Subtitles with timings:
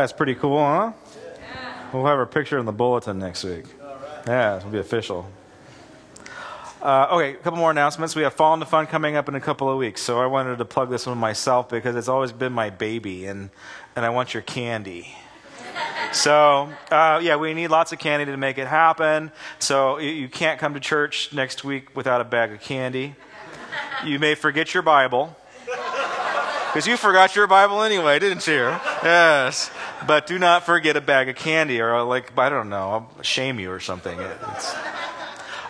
[0.00, 0.92] That's pretty cool, huh?
[1.92, 3.66] We'll have our picture in the bulletin next week.
[4.26, 5.30] Yeah, it'll be official.
[6.82, 8.14] Uh, okay, a couple more announcements.
[8.14, 10.58] We have Fall into Fun coming up in a couple of weeks, so I wanted
[10.58, 13.50] to plug this one myself because it's always been my baby, and,
[13.96, 15.14] and I want your candy.
[16.12, 19.32] So, uh, yeah, we need lots of candy to make it happen.
[19.58, 23.14] So, you, you can't come to church next week without a bag of candy.
[24.04, 25.36] You may forget your Bible.
[26.74, 28.54] Because you forgot your Bible anyway, didn't you?
[29.04, 29.70] Yes.
[30.08, 33.60] But do not forget a bag of candy, or like, I don't know, I'll shame
[33.60, 34.18] you or something.
[34.18, 34.74] It's,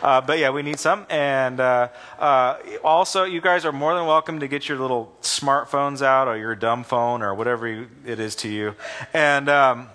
[0.01, 1.05] uh, but yeah, we need some.
[1.11, 6.01] And uh, uh, also, you guys are more than welcome to get your little smartphones
[6.01, 8.75] out or your dumb phone or whatever you, it is to you.
[9.13, 9.51] And.
[9.51, 9.89] Um,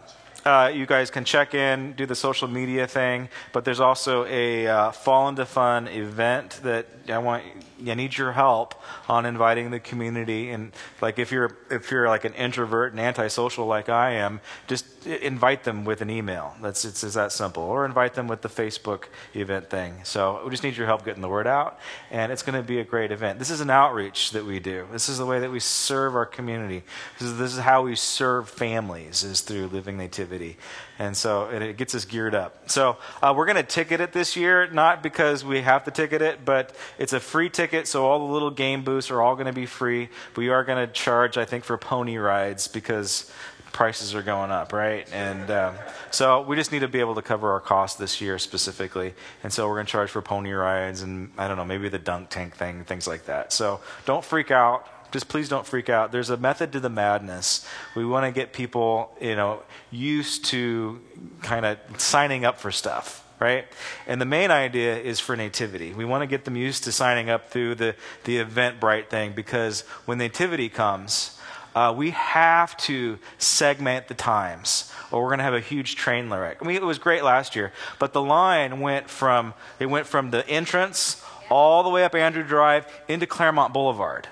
[0.46, 4.68] uh, you guys can check in, do the social media thing, but there's also a
[4.68, 7.44] uh, Fall into Fun event that I want
[7.88, 8.76] I need your help
[9.08, 10.50] on inviting the community.
[10.50, 14.86] And like if you're if you're like an introvert and antisocial like I am, just
[15.06, 16.56] invite them with an email.
[16.62, 17.64] That's it's, it's that simple.
[17.64, 20.02] Or invite them with the Facebook event thing.
[20.04, 21.80] So we just need your help getting the word out,
[22.12, 23.40] and it's going to be a great event.
[23.40, 24.88] This is an outreach that we do.
[24.92, 26.84] This is the way that we serve our community.
[27.18, 30.58] This is, this is how we serve families is through Living Nativity,
[30.98, 32.70] and so and it gets us geared up.
[32.70, 36.22] So uh, we're going to ticket it this year, not because we have to ticket
[36.22, 39.48] it, but it's a free ticket, so all the little game booths are all going
[39.48, 40.10] to be free.
[40.36, 43.32] We are going to charge, I think, for pony rides because
[43.72, 45.08] prices are going up, right?
[45.14, 45.76] And um,
[46.12, 49.14] so we just need to be able to cover our costs this year specifically.
[49.44, 52.00] And so we're going to charge for pony rides and I don't know, maybe the
[52.00, 53.54] dunk tank thing, things like that.
[53.54, 54.88] So don't freak out.
[55.12, 56.12] Just please don't freak out.
[56.12, 57.66] There's a method to the madness.
[57.96, 61.02] We want to get people, you know, used to
[61.42, 63.66] kind of signing up for stuff right?
[64.08, 65.94] And the main idea is for nativity.
[65.94, 67.96] We want to get them used to signing up through the,
[68.26, 71.38] the Eventbrite thing because when nativity comes,
[71.76, 76.30] uh, we have to segment the times or we're going to have a huge train
[76.30, 76.58] wreck.
[76.62, 80.32] I mean, it was great last year, but the line went from, it went from
[80.32, 84.28] the entrance all the way up Andrew Drive into Claremont Boulevard.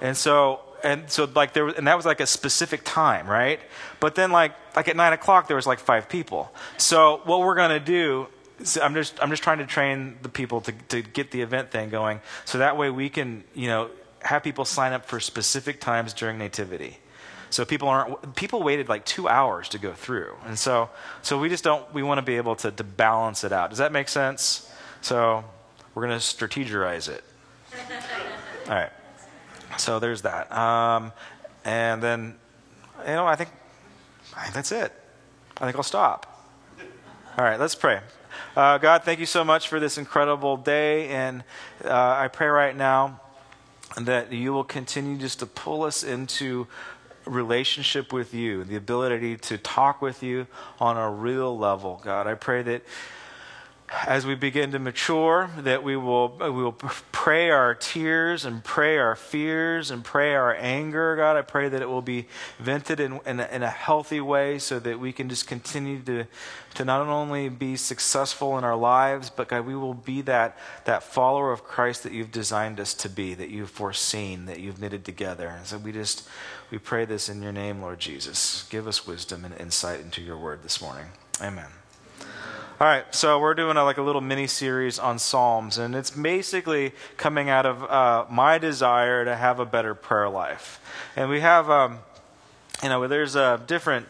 [0.00, 3.60] And so and so like there was, and that was like a specific time, right?
[3.98, 6.52] But then like like at nine o'clock there was like five people.
[6.78, 8.28] So what we're gonna do
[8.62, 11.70] so I'm just I'm just trying to train the people to to get the event
[11.70, 13.90] thing going, so that way we can you know
[14.22, 16.98] have people sign up for specific times during nativity.
[17.50, 20.90] So people aren't people waited like two hours to go through, and so
[21.22, 23.70] so we just don't we want to be able to to balance it out.
[23.70, 24.70] Does that make sense?
[25.00, 25.44] So
[25.94, 27.24] we're going to strategize it.
[28.68, 28.90] All right.
[29.78, 31.12] So there's that, um,
[31.64, 32.36] and then
[33.00, 33.50] you know I think
[34.36, 34.92] I think that's it.
[35.56, 36.29] I think I'll stop.
[37.40, 38.00] All right, let's pray.
[38.54, 41.08] Uh, God, thank you so much for this incredible day.
[41.08, 41.42] And
[41.82, 43.18] uh, I pray right now
[43.96, 46.66] that you will continue just to pull us into
[47.24, 50.48] relationship with you, the ability to talk with you
[50.80, 52.26] on a real level, God.
[52.26, 52.82] I pray that
[54.06, 58.96] as we begin to mature, that we will, we will pray our tears and pray
[58.96, 61.16] our fears and pray our anger.
[61.16, 62.28] God, I pray that it will be
[62.60, 66.24] vented in, in, a, in a healthy way so that we can just continue to,
[66.74, 71.02] to not only be successful in our lives, but God, we will be that, that
[71.02, 75.04] follower of Christ that you've designed us to be, that you've foreseen, that you've knitted
[75.04, 75.48] together.
[75.48, 76.28] And so we just,
[76.70, 78.66] we pray this in your name, Lord Jesus.
[78.70, 81.06] Give us wisdom and insight into your word this morning.
[81.42, 81.79] Amen.
[82.80, 86.10] All right, so we're doing a, like a little mini series on Psalms, and it's
[86.10, 90.80] basically coming out of uh, my desire to have a better prayer life.
[91.14, 91.98] And we have, um,
[92.82, 94.08] you know, there's uh, different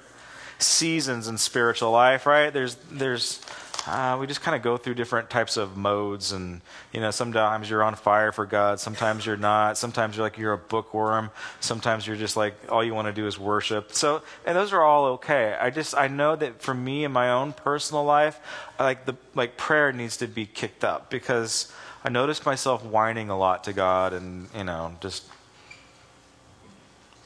[0.60, 2.52] seasons in spiritual life, right?
[2.52, 3.44] There's there's
[3.86, 6.60] uh, we just kind of go through different types of modes and
[6.92, 9.78] you know sometimes you're on fire for god sometimes you're not.
[9.78, 11.30] Sometimes you're like you're a bookworm.
[11.60, 13.92] Sometimes you're just like all you want to do is worship.
[13.92, 15.56] So and those are all okay.
[15.58, 18.38] I just i know that for me in my own personal life
[18.78, 21.72] like the like prayer needs to be kicked up because
[22.04, 25.24] i noticed myself whining a lot to god and you know just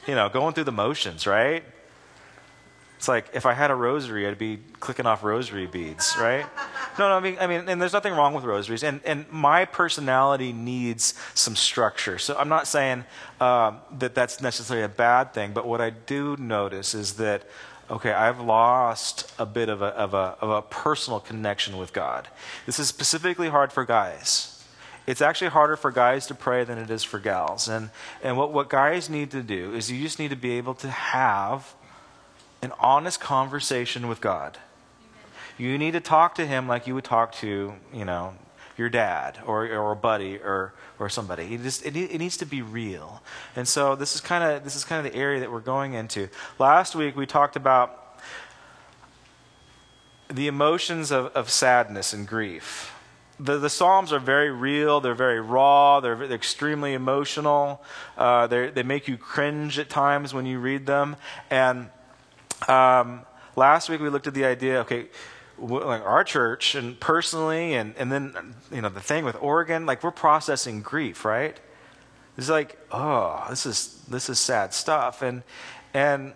[0.07, 1.63] you know going through the motions right
[3.05, 6.45] it's like if I had a rosary, I'd be clicking off rosary beads, right?
[6.97, 9.65] No, no, I mean, I mean, and there's nothing wrong with rosaries, and and my
[9.65, 12.17] personality needs some structure.
[12.17, 13.03] So I'm not saying
[13.41, 17.43] um, that that's necessarily a bad thing, but what I do notice is that
[17.91, 22.29] okay, I've lost a bit of a, of a, of a personal connection with God.
[22.65, 24.63] This is specifically hard for guys.
[25.05, 27.67] It's actually harder for guys to pray than it is for gals.
[27.67, 27.89] And,
[28.23, 30.89] and what, what guys need to do is you just need to be able to
[30.89, 31.75] have
[32.65, 34.57] an honest conversation with God.
[35.57, 38.33] You need to talk to him like you would talk to, you know,
[38.75, 41.53] your dad or, or a buddy or, or somebody.
[41.53, 43.21] It, just, it, it needs to be real.
[43.55, 45.93] And so this is kind of this is kind of the area that we're going
[45.93, 46.27] into.
[46.59, 48.19] Last week we talked about
[50.27, 52.91] the emotions of, of sadness and grief.
[53.39, 57.81] The, the Psalms are very real, they're very raw, they're, they're extremely emotional.
[58.17, 61.15] Uh, they make you cringe at times when you read them.
[61.49, 61.89] And
[62.67, 63.21] um,
[63.55, 65.07] last week we looked at the idea okay,
[65.57, 70.03] like our church and personally, and, and then you know the thing with Oregon, like
[70.03, 71.59] we're processing grief, right?
[72.37, 75.43] It's like, oh, this is this is sad stuff, and
[75.93, 76.33] and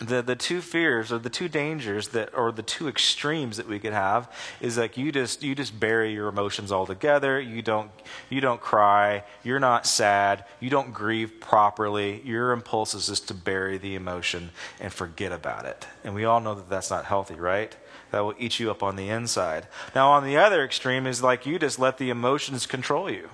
[0.00, 3.78] the the two fears or the two dangers that or the two extremes that we
[3.78, 4.30] could have
[4.60, 7.40] is like you just you just bury your emotions altogether.
[7.40, 7.90] You don't
[8.30, 9.24] you don't cry.
[9.42, 10.44] You're not sad.
[10.60, 12.22] You don't grieve properly.
[12.24, 14.50] Your impulse is just to bury the emotion
[14.80, 15.86] and forget about it.
[16.04, 17.76] And we all know that that's not healthy right?
[18.10, 19.66] That will eat you up on the inside.
[19.94, 23.28] Now on the other extreme is like you just let the emotions control you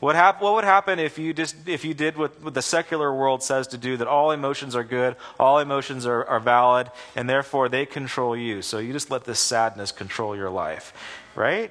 [0.00, 3.14] what, hap- what would happen if you, just, if you did what, what, the secular
[3.14, 7.28] world says to do, that all emotions are good, all emotions are, are valid, and
[7.28, 8.62] therefore they control you?
[8.62, 10.94] So you just let this sadness control your life,
[11.34, 11.70] right?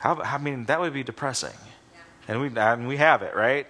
[0.00, 1.56] How, I mean, that would be depressing.
[2.26, 3.66] And, we, and we have it, right?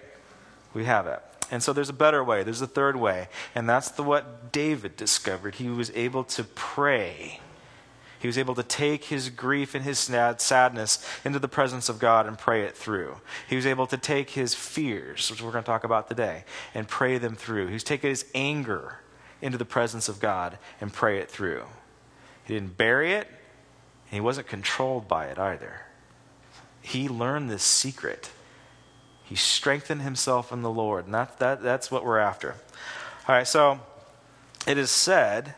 [0.73, 1.21] We have it.
[1.51, 2.43] And so there's a better way.
[2.43, 3.27] There's a third way.
[3.53, 5.55] And that's the, what David discovered.
[5.55, 7.39] He was able to pray
[8.25, 12.25] he was able to take his grief and his sadness into the presence of God
[12.25, 13.17] and pray it through.
[13.47, 16.43] He was able to take his fears, which we're going to talk about today,
[16.73, 17.67] and pray them through.
[17.67, 18.97] He was taking his anger
[19.43, 21.65] into the presence of God and pray it through.
[22.45, 25.81] He didn't bury it, and he wasn't controlled by it either.
[26.81, 28.31] He learned this secret.
[29.23, 32.55] He strengthened himself in the Lord, and that, that, that's what we're after.
[33.27, 33.81] All right, so
[34.65, 35.53] it is said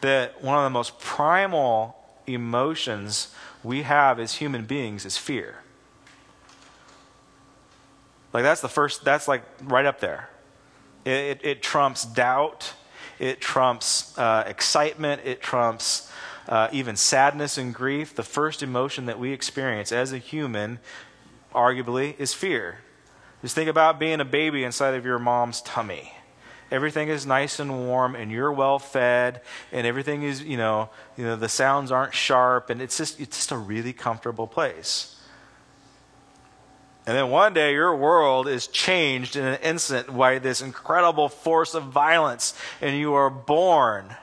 [0.00, 1.96] that one of the most primal
[2.26, 5.56] emotions we have as human beings is fear.
[8.32, 10.28] Like that's the first, that's like right up there.
[11.04, 12.72] It, it, it trumps doubt,
[13.18, 16.10] it trumps uh, excitement, it trumps
[16.48, 18.14] uh, even sadness and grief.
[18.14, 20.80] The first emotion that we experience as a human,
[21.54, 22.78] arguably, is fear.
[23.42, 26.14] Just think about being a baby inside of your mom's tummy
[26.74, 29.40] everything is nice and warm and you're well fed
[29.70, 33.36] and everything is, you know, you know the sounds aren't sharp and it's just it's
[33.36, 35.16] just a really comfortable place.
[37.06, 41.74] And then one day your world is changed in an instant by this incredible force
[41.74, 44.16] of violence and you are born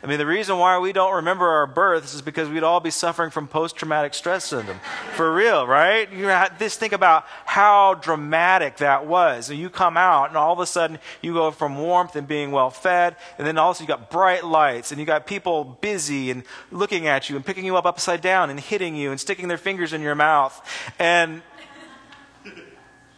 [0.00, 2.90] I mean, the reason why we don't remember our births is because we'd all be
[2.90, 4.78] suffering from post traumatic stress syndrome.
[5.14, 6.08] For real, right?
[6.12, 6.30] You
[6.60, 9.50] just think about how dramatic that was.
[9.50, 12.52] And you come out, and all of a sudden, you go from warmth and being
[12.52, 16.44] well fed, and then also you got bright lights, and you got people busy and
[16.70, 19.58] looking at you and picking you up upside down and hitting you and sticking their
[19.58, 20.64] fingers in your mouth.
[21.00, 21.42] And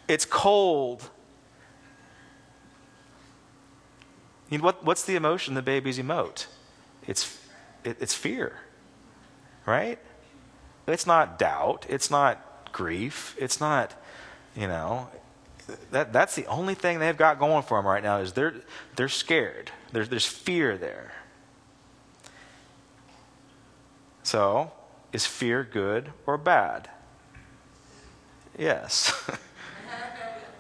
[0.09, 1.11] it's cold.
[4.49, 6.47] You know, what, what's the emotion the babies emote?
[7.11, 7.37] It's,
[7.83, 8.53] it, it's fear,
[9.67, 9.99] right?
[10.87, 11.85] It's not doubt.
[11.89, 13.35] It's not grief.
[13.37, 14.01] It's not,
[14.57, 15.09] you know,
[15.91, 18.55] that, that's the only thing they've got going for them right now is they're,
[18.95, 19.73] they're scared.
[19.91, 21.13] There's, there's fear there.
[24.23, 24.71] So,
[25.13, 26.89] is fear good or bad?
[28.57, 29.13] Yes.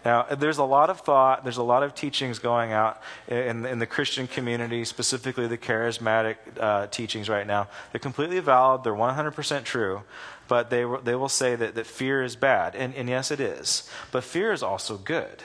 [0.04, 3.78] Now, there's a lot of thought, there's a lot of teachings going out in, in
[3.78, 7.68] the Christian community, specifically the charismatic uh, teachings right now.
[7.92, 10.02] They're completely valid, they're 100% true,
[10.48, 12.74] but they, they will say that, that fear is bad.
[12.74, 13.90] And, and yes, it is.
[14.10, 15.42] But fear is also good.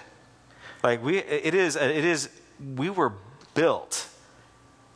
[0.83, 2.29] Like, we, it is, it is,
[2.75, 3.13] we were
[3.53, 4.07] built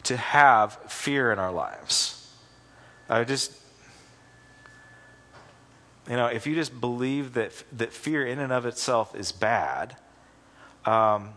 [0.04, 2.32] to have fear in our lives.
[3.10, 3.52] I just,
[6.10, 9.96] you know, if you just believe that, that fear in and of itself is bad,
[10.86, 11.34] um,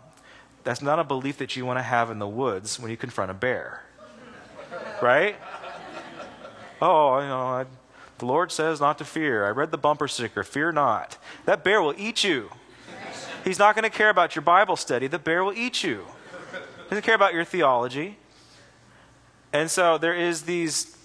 [0.64, 3.30] that's not a belief that you want to have in the woods when you confront
[3.30, 3.82] a bear.
[5.02, 5.36] right?
[6.80, 7.66] Oh, you know, I,
[8.16, 9.44] the Lord says not to fear.
[9.44, 11.18] I read the bumper sticker, fear not.
[11.44, 12.50] That bear will eat you.
[13.44, 15.06] He's not going to care about your Bible study.
[15.06, 16.06] The bear will eat you.
[16.52, 18.16] He doesn't care about your theology.
[19.52, 20.96] And so there is these,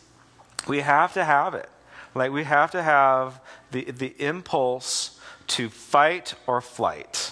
[0.67, 1.69] we have to have it.
[2.16, 7.32] Like we have to have the, the impulse to fight or flight.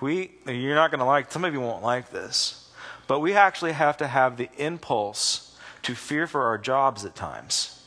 [0.00, 2.70] We, you're not going to like, some of you won't like this,
[3.06, 7.82] but we actually have to have the impulse to fear for our jobs at times.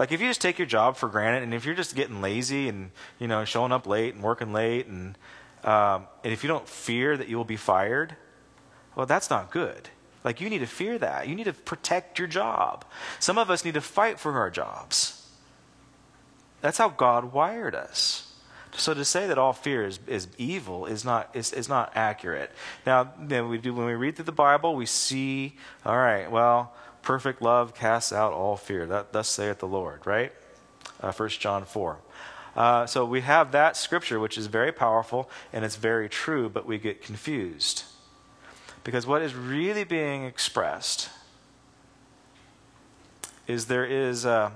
[0.00, 2.68] Like if you just take your job for granted, and if you're just getting lazy
[2.68, 5.18] and you know showing up late and working late, and
[5.62, 8.16] um, and if you don't fear that you will be fired,
[8.96, 9.90] well, that's not good.
[10.22, 11.28] Like, you need to fear that.
[11.28, 12.84] You need to protect your job.
[13.18, 15.28] Some of us need to fight for our jobs.
[16.60, 18.30] That's how God wired us.
[18.76, 22.50] So to say that all fear is, is evil is not, is, is not accurate.
[22.86, 26.72] Now, then we do, when we read through the Bible, we see, all right, well,
[27.02, 28.86] perfect love casts out all fear.
[28.86, 30.32] That, thus saith the Lord, right?
[31.00, 31.98] Uh, 1 John 4.
[32.54, 36.66] Uh, so we have that scripture, which is very powerful and it's very true, but
[36.66, 37.84] we get confused.
[38.82, 41.10] Because what is really being expressed
[43.46, 44.50] is there is uh,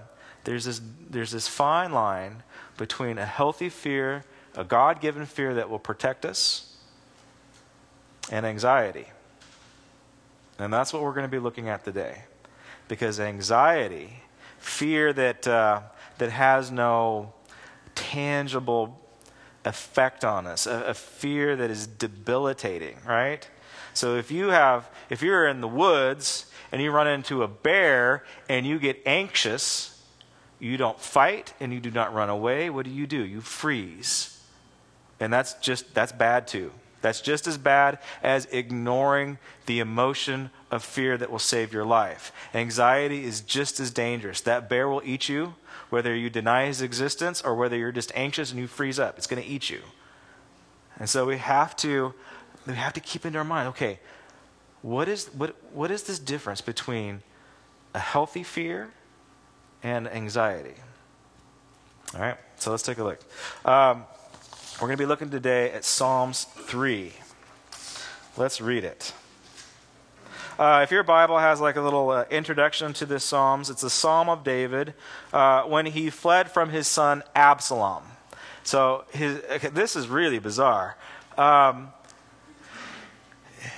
[0.44, 2.42] there's this there's this fine line
[2.76, 4.24] between a healthy fear,
[4.56, 6.76] a God-given fear that will protect us,
[8.30, 9.06] and anxiety.
[10.58, 12.22] And that's what we're going to be looking at today,
[12.88, 14.22] because anxiety,
[14.58, 15.80] fear that uh,
[16.18, 17.32] that has no
[17.94, 19.00] tangible
[19.64, 23.48] effect on us, a, a fear that is debilitating, right?
[23.94, 28.24] So if you have, if you're in the woods and you run into a bear
[28.48, 30.02] and you get anxious,
[30.58, 32.70] you don't fight and you do not run away.
[32.70, 33.24] What do you do?
[33.24, 34.42] You freeze.
[35.20, 36.72] And that's just, that's bad too.
[37.02, 42.32] That's just as bad as ignoring the emotion of fear that will save your life.
[42.54, 44.40] Anxiety is just as dangerous.
[44.40, 45.54] That bear will eat you,
[45.90, 49.18] whether you deny his existence or whether you're just anxious and you freeze up.
[49.18, 49.82] It's going to eat you.
[50.98, 52.14] And so we have to
[52.66, 53.98] we have to keep in our mind okay,
[54.82, 57.22] what is, what, what is this difference between
[57.94, 58.90] a healthy fear
[59.82, 60.74] and anxiety?
[62.14, 63.20] All right, so let's take a look.
[63.64, 64.04] Um,
[64.74, 67.12] we're going to be looking today at Psalms 3.
[68.36, 69.12] Let's read it.
[70.58, 73.90] Uh, if your Bible has like a little uh, introduction to this Psalms, it's a
[73.90, 74.94] Psalm of David
[75.32, 78.04] uh, when he fled from his son Absalom.
[78.62, 80.96] So his, okay, this is really bizarre.
[81.36, 81.88] Um,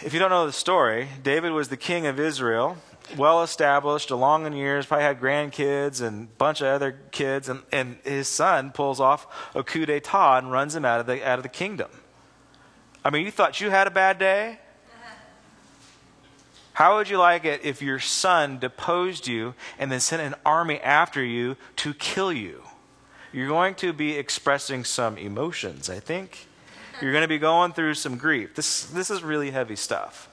[0.05, 2.77] if you don't know the story, David was the king of Israel,
[3.17, 7.63] well established, along in years, probably had grandkids and a bunch of other kids, and,
[7.73, 11.39] and his son pulls off a coup d'etat and runs him out of, the, out
[11.39, 11.91] of the kingdom.
[13.05, 14.59] I mean, you thought you had a bad day?
[16.73, 20.79] How would you like it if your son deposed you and then sent an army
[20.81, 22.65] after you to kill you?
[23.33, 26.47] You're going to be expressing some emotions, I think.
[27.01, 28.55] You're going to be going through some grief.
[28.55, 30.29] This, this is really heavy stuff.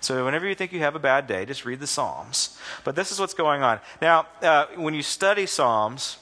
[0.00, 2.58] So whenever you think you have a bad day, just read the Psalms.
[2.84, 3.80] But this is what's going on.
[4.00, 6.16] Now, uh, when you study Psalms,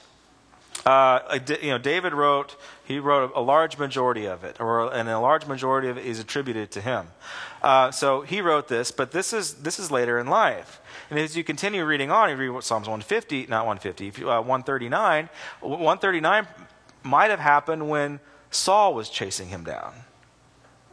[0.84, 5.18] uh, you know, David wrote, he wrote a large majority of it, or and a
[5.18, 7.08] large majority of it is attributed to him.
[7.62, 10.80] Uh, so he wrote this, but this is this is later in life.
[11.10, 15.28] And as you continue reading on, you read Psalms 150, not 150, uh, 139.
[15.60, 16.46] 139
[17.02, 19.92] might have happened when Saul was chasing him down.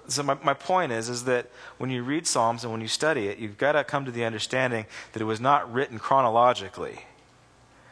[0.08, 3.28] So my, my point is, is that when you read Psalms and when you study
[3.28, 7.06] it, you've got to come to the understanding that it was not written chronologically,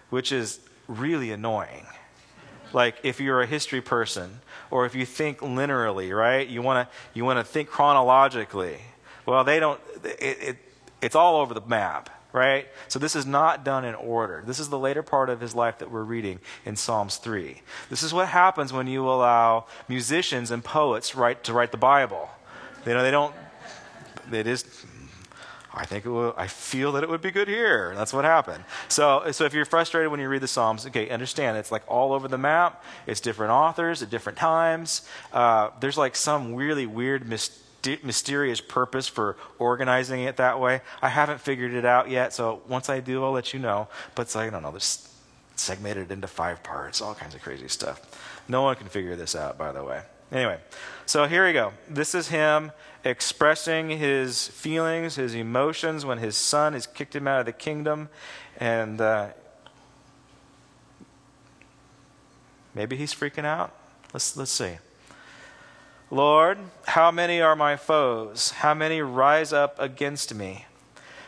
[0.10, 1.88] which is really annoying.
[2.72, 6.48] Like if you're a history person, or if you think linearly, right?
[6.48, 8.78] You want to you want to think chronologically.
[9.26, 9.80] Well, they don't.
[10.04, 10.58] It, it,
[11.02, 12.68] it's all over the map right?
[12.88, 14.44] So this is not done in order.
[14.46, 17.62] This is the later part of his life that we're reading in Psalms 3.
[17.90, 22.30] This is what happens when you allow musicians and poets write, to write the Bible.
[22.86, 23.34] You know, they don't,
[24.32, 24.66] it is,
[25.72, 27.94] I think it will, I feel that it would be good here.
[27.96, 28.64] That's what happened.
[28.88, 32.14] So, so if you're frustrated when you read the Psalms, okay, understand it's like all
[32.14, 32.84] over the map.
[33.06, 35.08] It's different authors at different times.
[35.32, 37.63] Uh, there's like some really weird mistake
[38.04, 40.82] mysterious purpose for organizing it that way.
[41.02, 43.88] I haven't figured it out yet, so once I do, I'll let you know.
[44.16, 45.10] But it's like, I don't know, there's
[45.56, 48.02] segmented into five parts, all kinds of crazy stuff.
[48.48, 50.02] No one can figure this out, by the way.
[50.32, 50.60] Anyway,
[51.06, 51.74] so here we go.
[51.88, 52.72] This is him
[53.06, 58.10] expressing his feelings, his emotions when his son has kicked him out of the kingdom.
[58.58, 59.30] And uh,
[62.74, 63.76] maybe he's freaking out.
[64.14, 64.78] Let's, let's see.
[66.14, 68.52] Lord, how many are my foes?
[68.52, 70.68] How many rise up against me?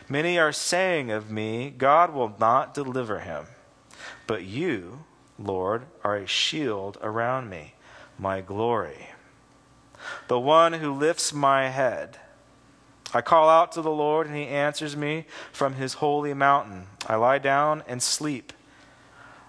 [0.08, 3.46] Many are saying of me, God will not deliver him.
[4.28, 5.00] But you,
[5.40, 7.74] Lord, are a shield around me,
[8.16, 9.08] my glory,
[10.28, 12.20] the one who lifts my head.
[13.12, 16.86] I call out to the Lord, and he answers me from his holy mountain.
[17.08, 18.52] I lie down and sleep.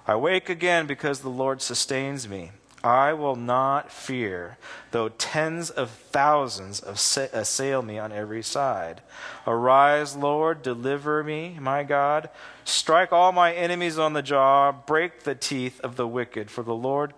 [0.08, 2.54] I wake again because the Lord sustains me.
[2.88, 4.58] I will not fear,
[4.92, 9.02] though tens of thousands assail me on every side.
[9.46, 12.30] Arise, Lord, deliver me, my God.
[12.64, 16.74] Strike all my enemies on the jaw, break the teeth of the wicked, for the
[16.76, 17.14] Lord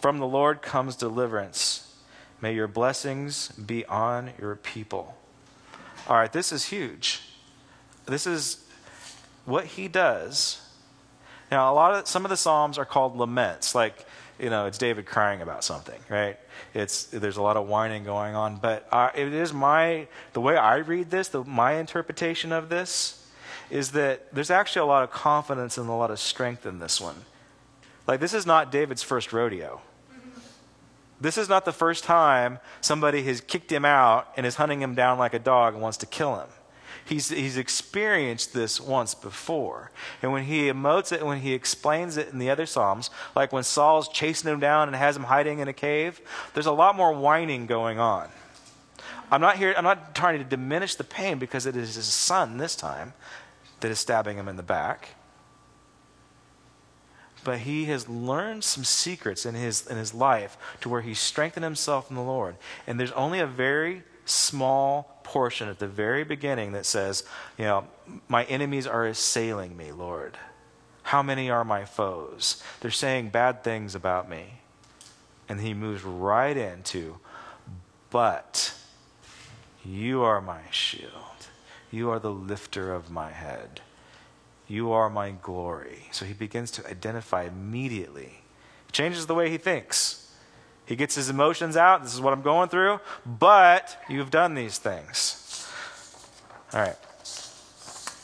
[0.00, 1.94] from the Lord comes deliverance.
[2.40, 5.18] May your blessings be on your people.
[6.08, 7.20] All right, this is huge.
[8.06, 8.64] This is
[9.44, 10.62] what he does
[11.50, 14.06] Now, a lot of some of the psalms are called laments, like
[14.38, 16.38] you know, it's David crying about something, right?
[16.72, 20.56] It's there's a lot of whining going on, but uh, it is my the way
[20.56, 23.20] I read this, the, my interpretation of this
[23.70, 27.00] is that there's actually a lot of confidence and a lot of strength in this
[27.00, 27.24] one.
[28.06, 29.80] Like this is not David's first rodeo.
[31.20, 34.94] This is not the first time somebody has kicked him out and is hunting him
[34.94, 36.48] down like a dog and wants to kill him.
[37.04, 39.90] He's, he's experienced this once before.
[40.22, 43.62] And when he emotes it, when he explains it in the other Psalms, like when
[43.62, 46.20] Saul's chasing him down and has him hiding in a cave,
[46.54, 48.28] there's a lot more whining going on.
[49.30, 52.58] I'm not here, I'm not trying to diminish the pain because it is his son
[52.58, 53.14] this time
[53.80, 55.10] that is stabbing him in the back.
[57.42, 61.64] But he has learned some secrets in his, in his life to where he's strengthened
[61.64, 62.56] himself in the Lord.
[62.86, 67.24] And there's only a very small portion at the very beginning that says,
[67.58, 67.86] you know,
[68.28, 70.38] my enemies are assailing me, Lord.
[71.02, 72.62] How many are my foes?
[72.80, 74.60] They're saying bad things about me.
[75.48, 77.18] And he moves right into,
[78.10, 78.74] but
[79.84, 81.10] you are my shield.
[81.90, 83.82] You are the lifter of my head.
[84.66, 86.08] You are my glory.
[86.10, 88.40] So he begins to identify immediately.
[88.92, 90.23] Changes the way he thinks.
[90.86, 92.02] He gets his emotions out.
[92.02, 95.66] This is what I'm going through, but you've done these things.
[96.72, 96.96] All right.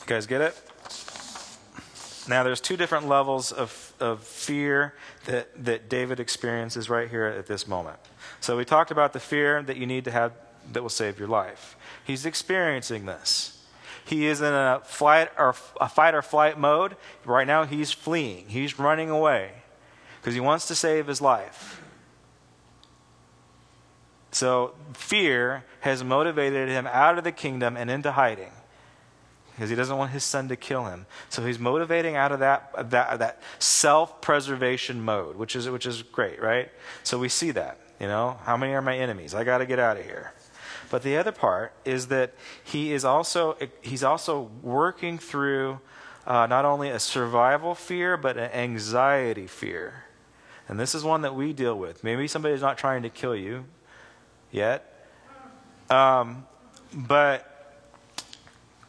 [0.01, 0.59] You guys get it?
[2.29, 4.93] Now, there's two different levels of, of fear
[5.25, 7.97] that, that David experiences right here at this moment.
[8.41, 10.33] So, we talked about the fear that you need to have
[10.71, 11.75] that will save your life.
[12.03, 13.65] He's experiencing this.
[14.05, 16.95] He is in a flight or a fight or flight mode.
[17.25, 18.47] Right now, he's fleeing.
[18.49, 19.51] He's running away
[20.19, 21.80] because he wants to save his life.
[24.31, 28.51] So fear has motivated him out of the kingdom and into hiding
[29.51, 31.05] because he doesn't want his son to kill him.
[31.29, 36.01] So he's motivating out of that, that, that self preservation mode, which is, which is
[36.01, 36.71] great, right?
[37.03, 37.77] So we see that.
[37.99, 39.35] You know, how many are my enemies?
[39.35, 40.33] I got to get out of here.
[40.89, 45.79] But the other part is that he is also he's also working through
[46.25, 50.05] uh, not only a survival fear but an anxiety fear,
[50.67, 52.03] and this is one that we deal with.
[52.03, 53.65] Maybe somebody's not trying to kill you,
[54.51, 55.05] yet.
[55.89, 56.45] Um,
[56.93, 57.47] but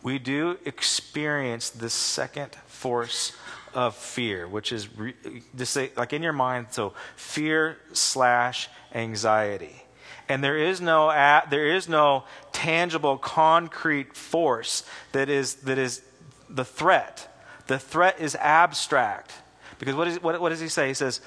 [0.02, 3.32] we do experience the second force
[3.74, 5.14] of fear, which is re-
[5.56, 9.82] just say, like in your mind, so fear slash anxiety.
[10.28, 11.08] And there is no
[11.50, 16.02] there is no tangible, concrete force that is that is
[16.48, 17.28] the threat.
[17.66, 19.32] The threat is abstract.
[19.78, 20.88] Because what, is, what, what does he say?
[20.88, 21.20] He says,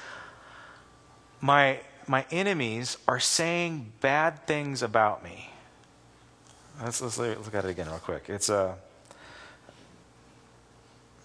[1.42, 5.50] My my enemies are saying bad things about me.
[6.82, 8.26] Let's, let's look at it again real quick.
[8.28, 8.76] It's uh,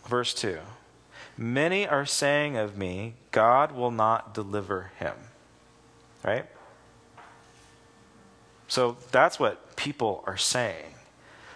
[0.06, 0.58] verse 2.
[1.36, 5.14] Many are saying of me, God will not deliver him.
[6.22, 6.46] Right?
[8.68, 10.94] So that's what people are saying.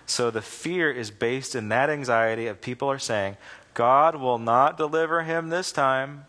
[0.07, 3.37] So the fear is based in that anxiety of people are saying,
[3.75, 6.27] God will not deliver him this time.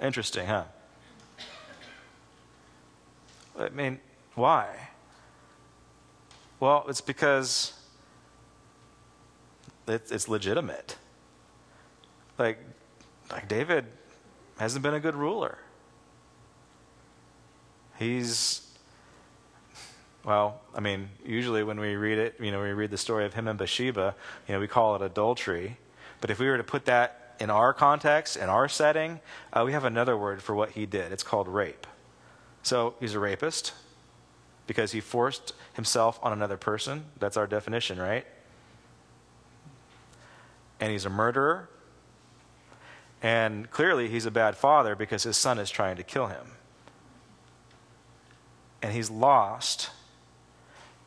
[0.00, 0.64] Interesting, huh?
[3.58, 4.00] I mean,
[4.34, 4.88] why?
[6.60, 7.74] Well, it's because
[9.88, 10.96] it's legitimate.
[12.38, 12.58] Like,
[13.30, 13.86] like David
[14.58, 15.58] hasn't been a good ruler.
[17.98, 18.66] He's,
[20.24, 23.34] well, I mean, usually when we read it, you know, we read the story of
[23.34, 24.14] him and Bathsheba,
[24.48, 25.76] you know, we call it adultery.
[26.20, 29.20] But if we were to put that in our context, in our setting,
[29.52, 31.12] uh, we have another word for what he did.
[31.12, 31.86] It's called rape.
[32.62, 33.72] So he's a rapist
[34.66, 37.04] because he forced himself on another person.
[37.18, 38.26] That's our definition, right?
[40.80, 41.68] And he's a murderer.
[43.22, 46.46] And clearly he's a bad father because his son is trying to kill him.
[48.80, 49.90] And he's lost.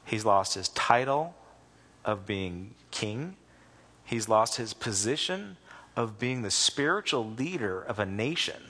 [0.05, 1.35] He's lost his title
[2.05, 3.35] of being king.
[4.05, 5.57] He's lost his position
[5.95, 8.61] of being the spiritual leader of a nation.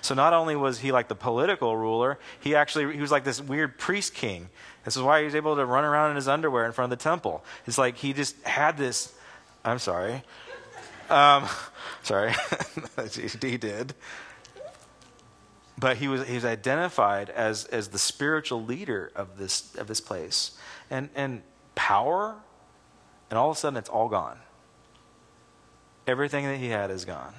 [0.00, 3.40] So not only was he like the political ruler, he actually he was like this
[3.40, 4.48] weird priest king.
[4.84, 6.98] This is why he was able to run around in his underwear in front of
[6.98, 7.44] the temple.
[7.66, 9.14] It's like he just had this.
[9.64, 10.22] I'm sorry.
[11.10, 11.46] Um,
[12.02, 12.32] sorry,
[13.42, 13.94] he did.
[15.78, 20.00] But he was he was identified as as the spiritual leader of this of this
[20.00, 20.52] place,
[20.90, 21.42] and and
[21.74, 22.36] power,
[23.30, 24.38] and all of a sudden it's all gone.
[26.06, 27.34] Everything that he had is gone.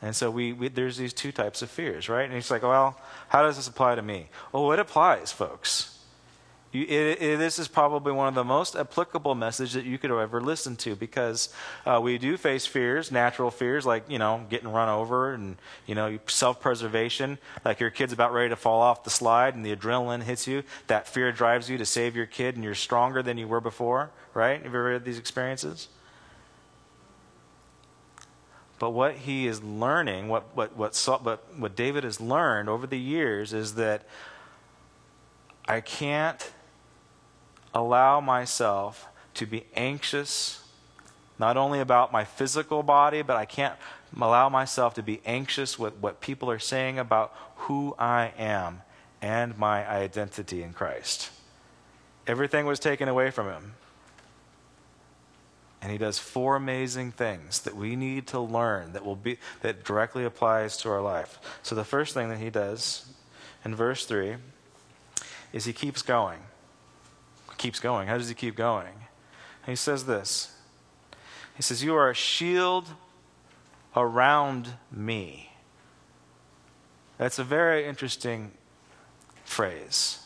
[0.00, 2.24] And so we, we, there's these two types of fears, right?
[2.24, 4.28] And he's like, well, how does this apply to me?
[4.54, 5.98] Oh, it applies, folks.
[6.70, 10.10] You, it, it, this is probably one of the most applicable messages that you could
[10.10, 11.48] ever listen to because
[11.86, 15.56] uh, we do face fears, natural fears like you know getting run over and
[15.86, 17.38] you know self-preservation.
[17.64, 20.62] Like your kid's about ready to fall off the slide and the adrenaline hits you.
[20.88, 24.10] That fear drives you to save your kid, and you're stronger than you were before.
[24.34, 24.62] Right?
[24.62, 25.88] Have you ever had these experiences?
[28.78, 32.98] But what he is learning, what what what, what, what David has learned over the
[32.98, 34.06] years, is that
[35.66, 36.52] I can't
[37.74, 40.62] allow myself to be anxious,
[41.38, 43.74] not only about my physical body, but I can't
[44.18, 48.82] allow myself to be anxious with what people are saying about who I am
[49.20, 51.30] and my identity in Christ.
[52.26, 53.74] Everything was taken away from him.
[55.80, 59.84] And he does four amazing things that we need to learn that will be that
[59.84, 61.38] directly applies to our life.
[61.62, 63.06] So the first thing that he does
[63.64, 64.36] in verse 3
[65.52, 66.40] is he keeps going
[67.58, 68.08] keeps going.
[68.08, 68.94] How does he keep going?
[69.66, 70.56] He says this
[71.56, 72.86] He says, You are a shield
[73.94, 75.52] around me.
[77.18, 78.52] That's a very interesting
[79.44, 80.24] phrase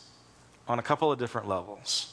[0.67, 2.12] on a couple of different levels.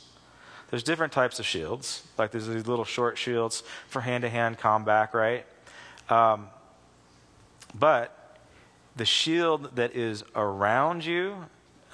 [0.70, 4.58] There's different types of shields, like there's these little short shields for hand to hand
[4.58, 5.44] combat, right?
[6.08, 6.48] Um,
[7.74, 8.38] but
[8.96, 11.46] the shield that is around you,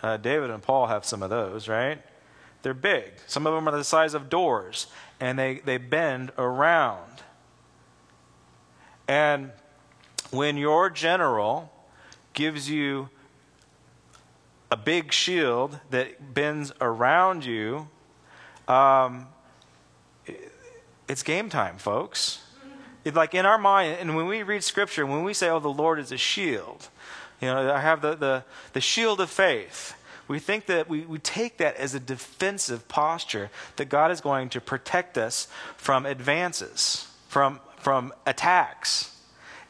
[0.02, 2.02] uh, David and Paul have some of those, right?
[2.62, 3.12] They're big.
[3.26, 4.88] Some of them are the size of doors,
[5.20, 7.22] and they, they bend around.
[9.08, 9.52] And
[10.30, 11.72] when your general
[12.34, 13.08] gives you
[14.70, 17.88] a big shield that bends around you,
[18.68, 19.28] um,
[21.08, 22.42] it's game time, folks.
[23.04, 25.68] It's like in our mind, and when we read scripture, when we say, oh, the
[25.68, 26.88] Lord is a shield,
[27.40, 29.94] you know, I have the, the, the shield of faith
[30.28, 34.48] we think that we, we take that as a defensive posture that God is going
[34.50, 39.16] to protect us from advances, from, from attacks.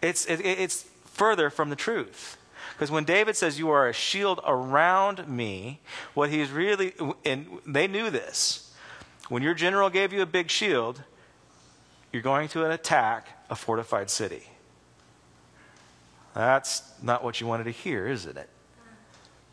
[0.01, 2.39] It's, it, it's further from the truth.
[2.73, 5.81] Because when David says, You are a shield around me,
[6.15, 8.66] what he's really, and they knew this.
[9.29, 11.03] When your general gave you a big shield,
[12.13, 14.45] you're going to attack a fortified city.
[16.35, 18.49] That's not what you wanted to hear, isn't it?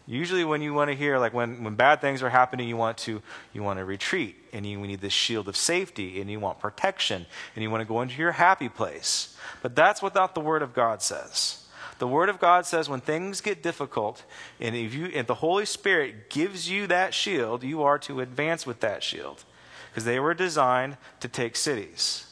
[0.06, 2.98] Usually, when you want to hear, like when, when bad things are happening, you want
[3.00, 3.22] to
[3.54, 7.26] you want to retreat, and you need this shield of safety, and you want protection,
[7.56, 9.38] and you want to go into your happy place.
[9.62, 11.66] But that's what the Word of God says.
[12.00, 14.24] The Word of God says when things get difficult,
[14.60, 18.66] and if you if the Holy Spirit gives you that shield, you are to advance
[18.66, 19.46] with that shield,
[19.94, 22.26] because they were designed to take cities.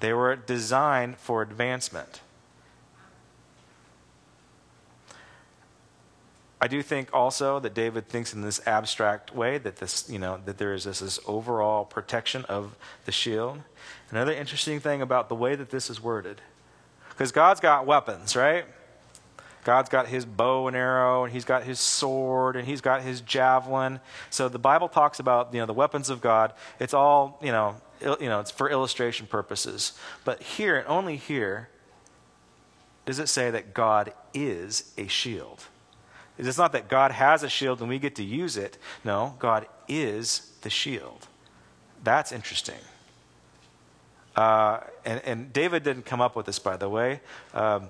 [0.00, 2.20] They were designed for advancement.
[6.60, 10.40] I do think also that David thinks in this abstract way that this, you know,
[10.44, 13.62] that there is this, this overall protection of the shield.
[14.10, 16.42] Another interesting thing about the way that this is worded,
[17.08, 18.66] because God's got weapons, right?
[19.64, 23.20] God's got his bow and arrow, and he's got his sword, and he's got his
[23.20, 24.00] javelin.
[24.30, 26.52] So the Bible talks about you know the weapons of God.
[26.78, 29.92] It's all you know, il, you know, it's for illustration purposes.
[30.24, 31.68] But here and only here
[33.06, 35.64] does it say that God is a shield.
[36.38, 38.78] It's not that God has a shield and we get to use it.
[39.04, 41.26] No, God is the shield.
[42.02, 42.78] That's interesting.
[44.36, 47.20] Uh, and, and, David didn't come up with this, by the way.
[47.52, 47.88] Um,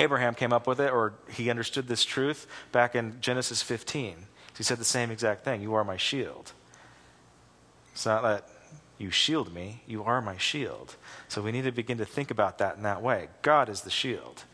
[0.00, 4.16] Abraham came up with it, or he understood this truth back in Genesis 15.
[4.56, 6.52] He said the same exact thing You are my shield.
[7.92, 8.48] It's not that
[8.96, 10.96] you shield me, you are my shield.
[11.28, 13.28] So we need to begin to think about that in that way.
[13.42, 14.44] God is the shield.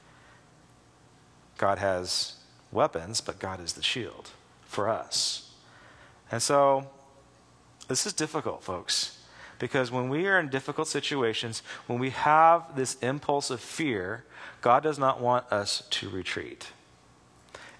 [1.58, 2.34] God has
[2.72, 4.30] weapons, but God is the shield
[4.64, 5.50] for us.
[6.30, 6.88] And so,
[7.86, 9.15] this is difficult, folks,
[9.58, 14.24] because when we are in difficult situations, when we have this impulse of fear,
[14.60, 16.72] God does not want us to retreat.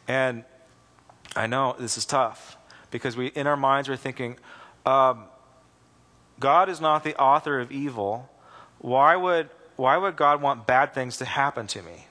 [0.09, 0.45] And
[1.35, 2.57] I know this is tough
[2.91, 4.37] because we, in our minds, we're thinking,
[4.85, 5.25] um,
[6.39, 8.31] God is not the author of evil.
[8.79, 12.07] Why would, why would God want bad things to happen to me?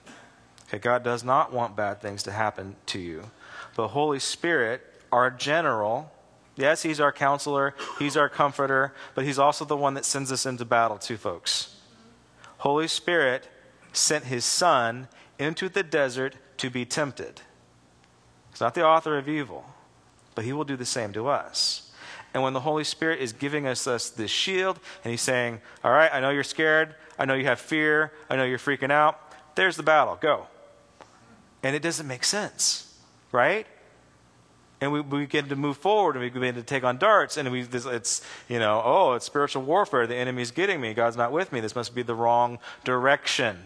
[0.67, 3.23] Okay, God does not want bad things to happen to you.
[3.75, 6.11] The Holy Spirit, our general,
[6.55, 10.45] yes, He's our counselor, He's our comforter, but He's also the one that sends us
[10.45, 11.75] into battle, too, folks.
[12.59, 13.47] Holy Spirit
[13.93, 17.41] sent His Son into the desert to be tempted.
[18.51, 19.65] He's not the author of evil,
[20.33, 21.91] but He will do the same to us.
[22.33, 25.91] And when the Holy Spirit is giving us, us this shield, and He's saying, All
[25.91, 26.95] right, I know you're scared.
[27.17, 28.11] I know you have fear.
[28.29, 29.19] I know you're freaking out.
[29.55, 30.17] There's the battle.
[30.19, 30.47] Go
[31.65, 32.95] and it doesn't make sense,
[33.31, 33.65] right?
[34.85, 37.51] And we, we begin to move forward and we begin to take on darts and
[37.51, 40.07] we this, it's you know oh it's spiritual warfare.
[40.07, 40.93] The enemy's getting me.
[40.93, 41.59] God's not with me.
[41.59, 43.57] This must be the wrong direction.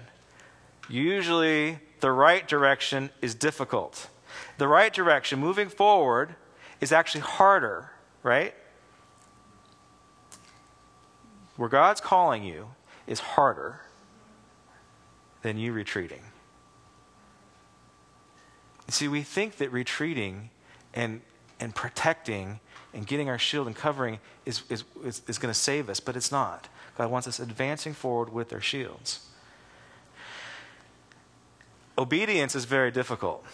[0.90, 4.10] Usually the right direction is difficult.
[4.58, 6.36] The right direction moving forward
[6.82, 7.92] is actually harder
[8.24, 8.54] right?
[11.56, 12.70] Where god's calling you
[13.08, 13.82] is harder
[15.42, 16.22] than you retreating.
[18.90, 20.50] See we think that retreating
[20.94, 21.22] and,
[21.60, 22.60] and protecting
[22.94, 26.16] and getting our shield and covering is, is, is, is going to save us, but
[26.16, 26.68] it's not.
[26.98, 29.26] God wants us advancing forward with our shields.
[31.98, 33.46] Obedience is very difficult.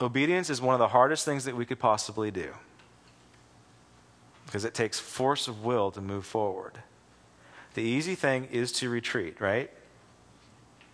[0.00, 2.54] Obedience is one of the hardest things that we could possibly do
[4.46, 6.80] because it takes force of will to move forward.
[7.74, 9.70] The easy thing is to retreat, right?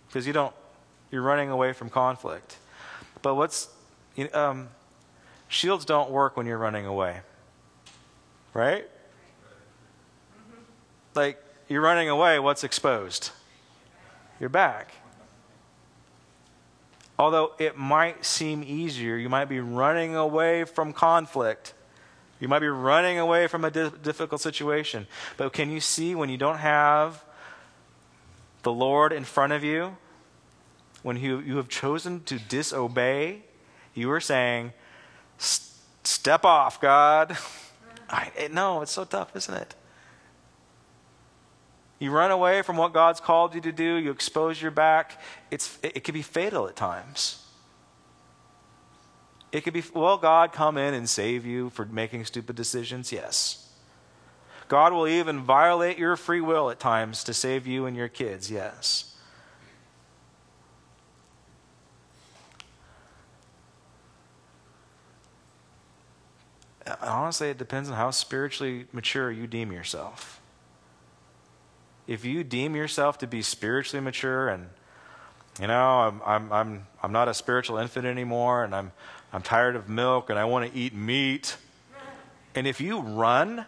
[0.07, 0.53] Because you don't,
[1.09, 2.57] you're running away from conflict.
[3.23, 3.69] But what's
[4.17, 4.67] you um,
[5.47, 7.21] shields don't work when you're running away.
[8.53, 8.89] Right?
[11.15, 13.31] Like, you're running away, what's exposed?
[14.39, 14.91] Your back.
[17.19, 21.73] Although it might seem easier, you might be running away from conflict.
[22.39, 25.07] You might be running away from a di- difficult situation.
[25.37, 27.23] But can you see when you don't have
[28.61, 29.97] the Lord in front of you,
[31.01, 33.43] when you, you have chosen to disobey,
[33.97, 34.73] you were saying,
[36.03, 37.35] step off, God.
[38.09, 39.75] I, no, it's so tough, isn't it?
[41.99, 45.19] You run away from what God's called you to do, you expose your back.
[45.49, 47.43] It's, it, it can be fatal at times.
[49.51, 53.11] It could be, will God come in and save you for making stupid decisions?
[53.11, 53.67] Yes.
[54.67, 58.51] God will even violate your free will at times to save you and your kids?
[58.51, 59.16] Yes.
[67.01, 70.41] Honestly, it depends on how spiritually mature you deem yourself.
[72.07, 74.69] If you deem yourself to be spiritually mature and,
[75.59, 78.91] you know, I'm, I'm, I'm, I'm not a spiritual infant anymore and I'm,
[79.33, 81.57] I'm tired of milk and I want to eat meat.
[82.55, 83.65] And if you run,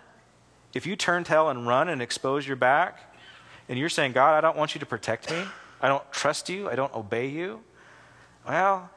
[0.73, 3.09] if you turn tail and run and expose your back,
[3.67, 5.43] and you're saying, God, I don't want you to protect me,
[5.81, 7.61] I don't trust you, I don't obey you,
[8.47, 8.89] well,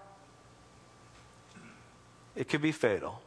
[2.34, 3.21] it could be fatal.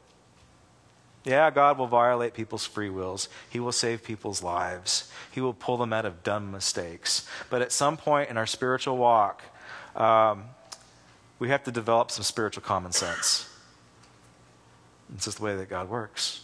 [1.26, 3.30] Yeah, God will violate people's free wills.
[3.50, 5.12] He will save people's lives.
[5.32, 7.28] He will pull them out of dumb mistakes.
[7.50, 9.42] But at some point in our spiritual walk,
[9.96, 10.46] um,
[11.40, 13.50] we have to develop some spiritual common sense.
[15.16, 16.42] It's just the way that God works.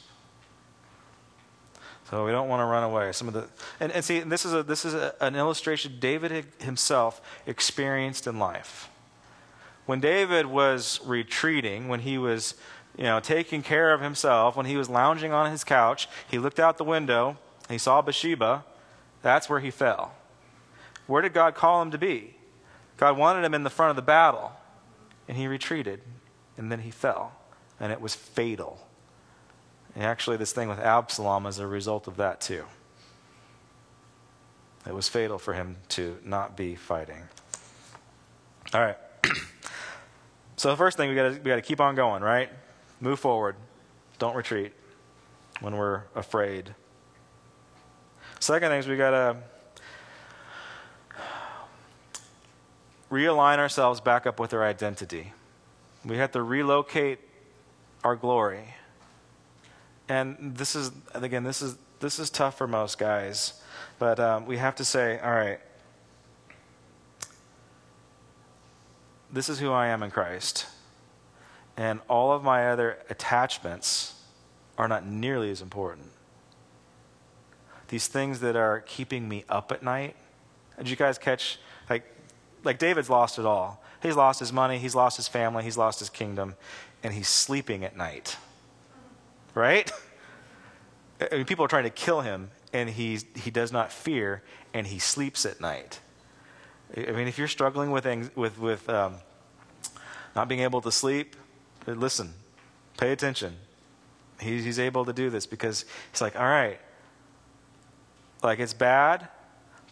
[2.10, 3.12] So we don't want to run away.
[3.14, 3.48] Some of the
[3.80, 8.38] and, and see, this is a, this is a, an illustration David himself experienced in
[8.38, 8.90] life.
[9.86, 12.56] When David was retreating, when he was
[12.98, 16.60] you know, taking care of himself, when he was lounging on his couch, he looked
[16.60, 17.38] out the window,
[17.70, 18.66] he saw Bathsheba.
[19.22, 20.14] That's where he fell.
[21.08, 22.36] Where did God call him to be?
[22.98, 24.52] God wanted him in the front of the battle,
[25.28, 26.02] and he retreated,
[26.58, 27.34] and then he fell,
[27.80, 28.80] and it was fatal.
[29.96, 32.66] And actually, this thing with Absalom is a result of that, too.
[34.88, 37.24] It was fatal for him to not be fighting.
[38.74, 38.98] All right.
[40.56, 42.50] so, the first thing we got we got to keep on going, right?
[43.02, 43.56] Move forward.
[44.20, 44.74] Don't retreat
[45.60, 46.76] when we're afraid.
[48.40, 49.38] Second thing is we got to
[53.12, 55.34] realign ourselves back up with our identity.
[56.06, 57.20] We have to relocate
[58.04, 58.76] our glory.
[60.08, 63.62] And this is, again, this is, this is tough for most guys.
[63.98, 65.60] But um, we have to say, all right,
[69.34, 70.68] this is who I am in Christ
[71.78, 74.16] and all of my other attachments
[74.78, 76.08] are not nearly as important.
[77.88, 80.16] These things that are keeping me up at night.
[80.78, 82.06] Did you guys catch like
[82.64, 83.84] like David's lost it all.
[84.02, 86.56] He's lost his money, he's lost his family, he's lost his kingdom,
[87.04, 88.38] and he's sleeping at night.
[89.54, 89.92] Right?
[91.32, 94.42] I mean, people are trying to kill him, and he he does not fear,
[94.74, 96.00] and he sleeps at night.
[96.96, 98.06] I mean, if you're struggling with
[98.36, 99.16] with with um,
[100.36, 101.36] not being able to sleep,
[101.88, 102.34] listen,
[102.98, 103.56] pay attention.
[104.40, 106.80] He, he's able to do this because he's like, all right,
[108.44, 109.28] like it's bad,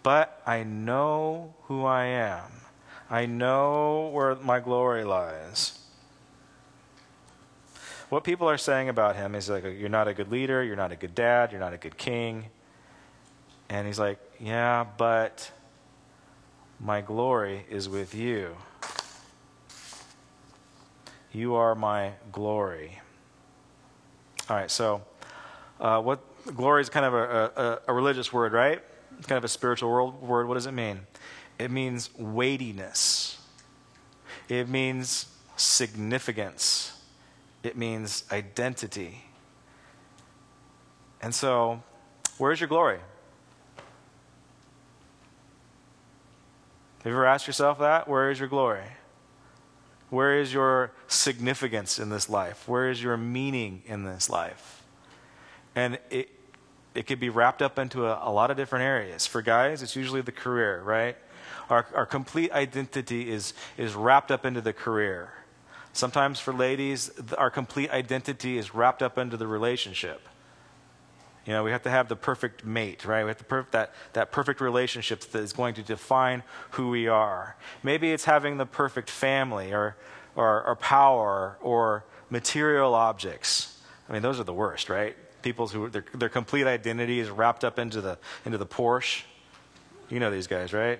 [0.02, 2.52] but I know who I am.
[3.10, 5.80] I know where my glory lies.
[8.10, 10.92] What people are saying about him is like, you're not a good leader, you're not
[10.92, 12.46] a good dad, you're not a good king.
[13.70, 15.52] And he's like, yeah, but
[16.80, 18.56] my glory is with you.
[21.40, 23.00] You are my glory.
[24.50, 25.04] All right, so
[25.80, 26.20] uh, what
[26.54, 28.84] glory is kind of a, a, a religious word, right?
[29.18, 30.50] It's kind of a spiritual world word.
[30.50, 31.00] What does it mean?
[31.58, 33.42] It means weightiness.
[34.50, 37.02] It means significance.
[37.64, 39.24] It means identity.
[41.22, 41.82] And so,
[42.38, 43.00] where's your glory?
[46.98, 48.10] Have you ever asked yourself that?
[48.10, 48.84] Where is your glory?
[50.10, 52.68] Where is your significance in this life?
[52.68, 54.84] Where is your meaning in this life?
[55.76, 56.30] And it,
[56.96, 59.28] it could be wrapped up into a, a lot of different areas.
[59.28, 61.16] For guys, it's usually the career, right?
[61.70, 65.34] Our, our complete identity is, is wrapped up into the career.
[65.94, 70.29] Sometimes for ladies, our complete identity is wrapped up into the relationship.
[71.50, 73.24] You know, we have to have the perfect mate, right?
[73.24, 77.08] We have to per- that, that perfect relationship that is going to define who we
[77.08, 77.56] are.
[77.82, 79.96] Maybe it's having the perfect family or,
[80.36, 83.82] or, or power or material objects.
[84.08, 85.16] I mean, those are the worst, right?
[85.42, 89.24] People who their, their complete identity is wrapped up into the, into the Porsche.
[90.08, 91.00] You know these guys, right?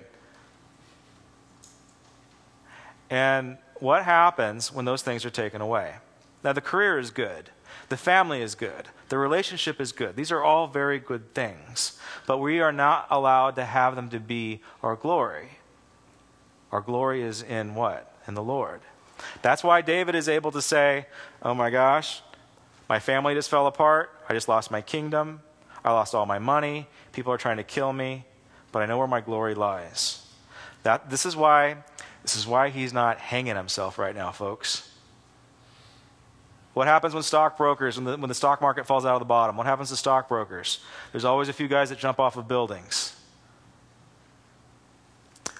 [3.08, 5.94] And what happens when those things are taken away?
[6.42, 7.50] Now, the career is good,
[7.88, 10.16] the family is good, the relationship is good.
[10.16, 14.20] These are all very good things, but we are not allowed to have them to
[14.20, 15.50] be our glory.
[16.70, 18.14] Our glory is in what?
[18.28, 18.80] In the Lord.
[19.42, 21.06] That's why David is able to say,
[21.42, 22.22] Oh my gosh,
[22.88, 24.10] my family just fell apart.
[24.28, 25.40] I just lost my kingdom.
[25.84, 26.86] I lost all my money.
[27.12, 28.24] People are trying to kill me,
[28.72, 30.26] but I know where my glory lies.
[30.82, 31.78] That, this is why
[32.22, 34.89] this is why he's not hanging himself right now, folks.
[36.80, 39.54] What happens when stockbrokers, when the, when the stock market falls out of the bottom?
[39.58, 40.80] What happens to stockbrokers?
[41.12, 43.14] There's always a few guys that jump off of buildings.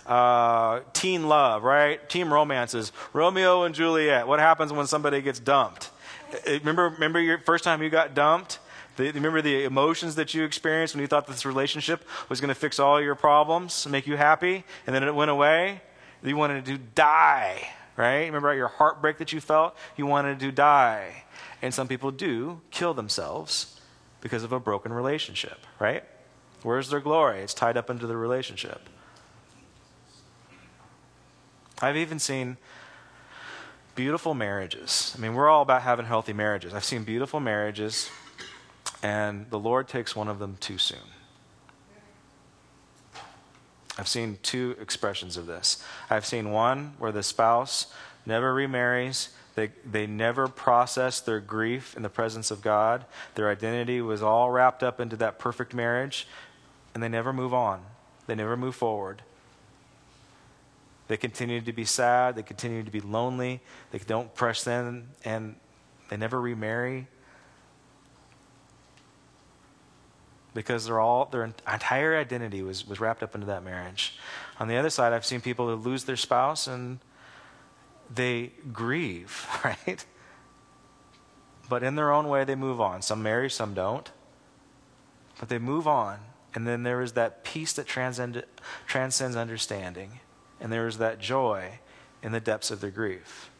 [0.06, 2.09] Uh, teen love, right?
[2.09, 2.90] Teen romances.
[3.12, 4.26] Romeo and Juliet.
[4.26, 5.90] What happens when somebody gets dumped?
[6.33, 8.59] Uh, remember, remember your first time you got dumped?
[8.96, 12.54] The, remember the emotions that you experienced when you thought this relationship was going to
[12.54, 15.83] fix all your problems, make you happy, and then it went away?
[16.22, 18.24] You wanted to die, right?
[18.24, 19.76] Remember your heartbreak that you felt?
[19.96, 21.24] You wanted to die.
[21.62, 23.81] And some people do kill themselves
[24.20, 26.05] because of a broken relationship, right?
[26.62, 27.40] Where's their glory?
[27.40, 28.88] It's tied up into the relationship.
[31.83, 32.59] I've even seen
[33.94, 35.14] beautiful marriages.
[35.16, 36.74] I mean, we're all about having healthy marriages.
[36.74, 38.11] I've seen beautiful marriages,
[39.03, 40.98] and the Lord takes one of them too soon.
[44.00, 45.84] I've seen two expressions of this.
[46.08, 47.92] I've seen one where the spouse
[48.24, 53.04] never remarries, they, they never process their grief in the presence of God.
[53.34, 56.26] Their identity was all wrapped up into that perfect marriage,
[56.94, 57.82] and they never move on.
[58.26, 59.20] They never move forward.
[61.08, 62.36] They continue to be sad.
[62.36, 63.60] They continue to be lonely.
[63.90, 65.56] They don't press in, and
[66.08, 67.06] they never remarry.
[70.54, 74.18] Because they're all their entire identity was, was wrapped up into that marriage.
[74.58, 76.98] On the other side, I've seen people who lose their spouse and
[78.12, 80.04] they grieve, right?
[81.68, 83.00] But in their own way, they move on.
[83.02, 84.10] Some marry, some don't.
[85.38, 86.18] But they move on.
[86.52, 88.44] And then there is that peace that transcend,
[88.86, 90.18] transcends understanding.
[90.60, 91.78] And there is that joy
[92.22, 93.50] in the depths of their grief.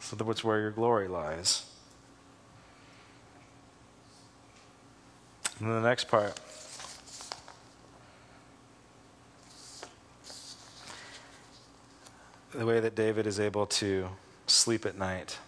[0.00, 1.66] So that's where your glory lies.
[5.58, 6.38] And then the next part.
[12.52, 14.08] The way that David is able to
[14.46, 15.38] sleep at night.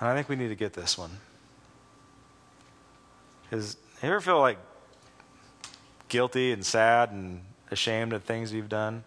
[0.00, 1.10] And I think we need to get this one.
[3.42, 4.58] Because you ever feel like
[6.08, 9.04] guilty and sad and ashamed of things you've done?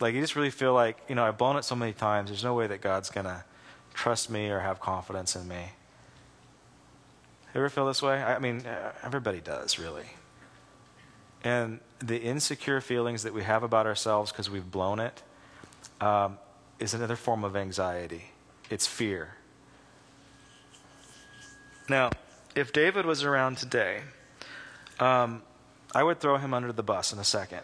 [0.00, 2.44] Like you just really feel like, you know, I've blown it so many times, there's
[2.44, 3.44] no way that God's going to
[3.94, 5.72] trust me or have confidence in me.
[7.54, 8.22] Ever feel this way?
[8.22, 8.62] I mean,
[9.02, 10.06] everybody does, really.
[11.42, 15.22] And the insecure feelings that we have about ourselves because we've blown it
[16.00, 16.38] um,
[16.78, 18.30] is another form of anxiety.
[18.68, 19.34] It's fear.
[21.88, 22.10] Now,
[22.54, 24.02] if David was around today,
[25.00, 25.42] um,
[25.94, 27.62] I would throw him under the bus in a second.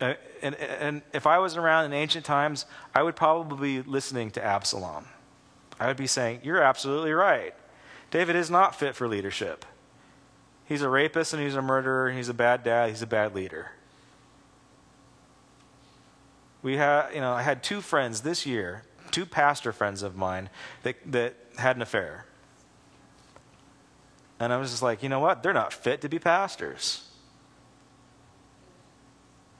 [0.00, 4.30] Uh, and, and if I was around in ancient times, I would probably be listening
[4.32, 5.06] to Absalom.
[5.80, 7.54] I would be saying, You're absolutely right.
[8.10, 9.64] David is not fit for leadership.
[10.64, 13.34] He's a rapist and he's a murderer, and he's a bad dad, he's a bad
[13.34, 13.72] leader.
[16.62, 20.50] We had, you know, I had two friends this year, two pastor friends of mine
[20.82, 22.26] that, that had an affair.
[24.40, 25.42] And I was just like, you know what?
[25.42, 27.08] They're not fit to be pastors.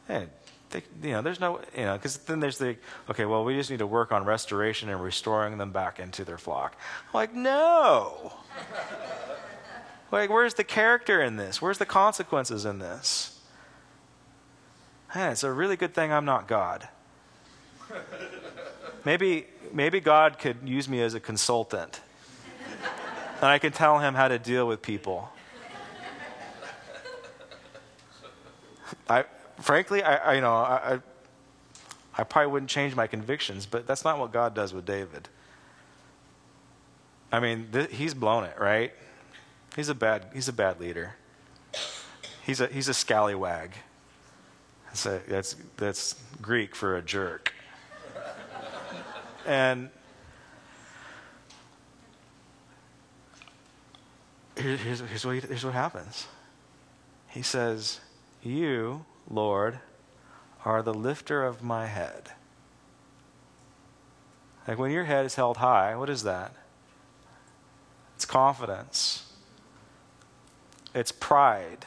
[0.06, 0.26] Hey,
[0.70, 2.76] they, you know, there's no, you know, because then there's the,
[3.08, 6.38] okay, well, we just need to work on restoration and restoring them back into their
[6.38, 6.76] flock.
[7.08, 8.34] I'm like, no.
[10.12, 11.62] like, where's the character in this?
[11.62, 13.40] Where's the consequences in this?
[15.12, 16.86] Hey, it's a really good thing I'm not God.
[19.04, 22.00] Maybe, maybe God could use me as a consultant.
[23.40, 25.30] and I can tell him how to deal with people.
[29.08, 29.24] I,
[29.60, 31.00] frankly, I, I you know, I,
[32.16, 35.28] I probably wouldn't change my convictions, but that's not what God does with David.
[37.30, 38.92] I mean, th- he's blown it, right?
[39.76, 41.14] He's a bad, he's a bad leader.
[42.42, 43.72] He's a, he's a scallywag.
[44.86, 47.52] That's, a, that's, that's Greek for a jerk.
[49.46, 49.90] and
[54.56, 56.26] here's, here's, what, here's what happens.
[57.28, 58.00] He says,
[58.42, 59.80] You, Lord,
[60.64, 62.30] are the lifter of my head.
[64.66, 66.54] Like when your head is held high, what is that?
[68.16, 69.32] It's confidence,
[70.94, 71.86] it's pride.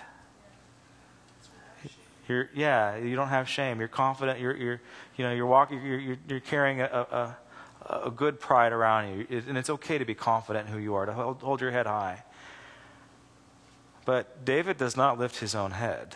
[2.28, 3.80] You're, yeah, you don't have shame.
[3.80, 4.40] You're confident.
[4.40, 4.82] You're, you're
[5.18, 5.84] you know, you're walking.
[5.84, 7.38] You're, you're, you're carrying a, a,
[8.06, 11.06] a, good pride around you, and it's okay to be confident in who you are,
[11.06, 12.24] to hold, hold your head high.
[14.06, 16.16] But David does not lift his own head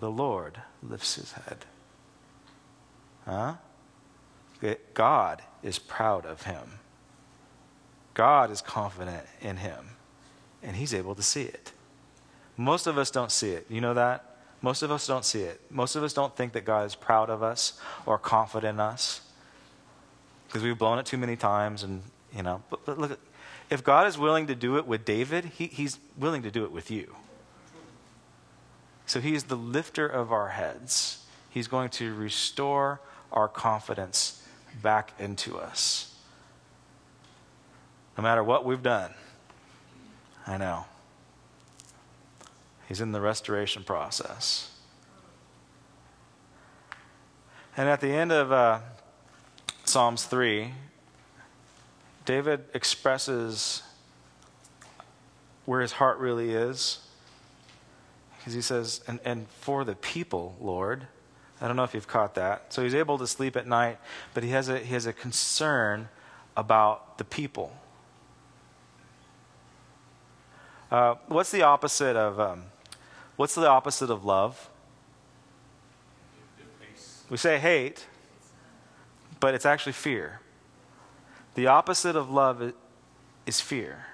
[0.00, 1.64] the Lord lifts his head.
[3.24, 3.54] Huh?
[4.94, 6.78] God is proud of him.
[8.14, 9.90] God is confident in him,
[10.62, 11.72] and he's able to see it.
[12.56, 13.66] Most of us don't see it.
[13.70, 14.36] You know that?
[14.62, 15.60] Most of us don't see it.
[15.70, 19.22] Most of us don't think that God is proud of us or confident in us
[20.46, 22.02] because we've blown it too many times, and
[22.34, 22.62] you know.
[22.68, 23.20] But, but look,
[23.70, 26.72] if God is willing to do it with David, he, He's willing to do it
[26.72, 27.14] with you.
[29.10, 31.26] So he is the lifter of our heads.
[31.50, 33.00] He's going to restore
[33.32, 34.40] our confidence
[34.84, 36.14] back into us.
[38.16, 39.12] No matter what we've done.
[40.46, 40.84] I know.
[42.86, 44.70] He's in the restoration process.
[47.76, 48.78] And at the end of uh,
[49.84, 50.70] Psalms 3,
[52.24, 53.82] David expresses
[55.64, 57.00] where his heart really is.
[58.40, 61.06] Because he says, and, and for the people, Lord.
[61.60, 62.72] I don't know if you've caught that.
[62.72, 63.98] So he's able to sleep at night,
[64.32, 66.08] but he has a, he has a concern
[66.56, 67.76] about the people.
[70.90, 72.64] Uh, what's the opposite of um,
[73.36, 74.70] what's the opposite of love?
[77.28, 78.06] We say hate,
[79.38, 80.40] but it's actually fear.
[81.54, 82.72] The opposite of love
[83.46, 84.06] is fear.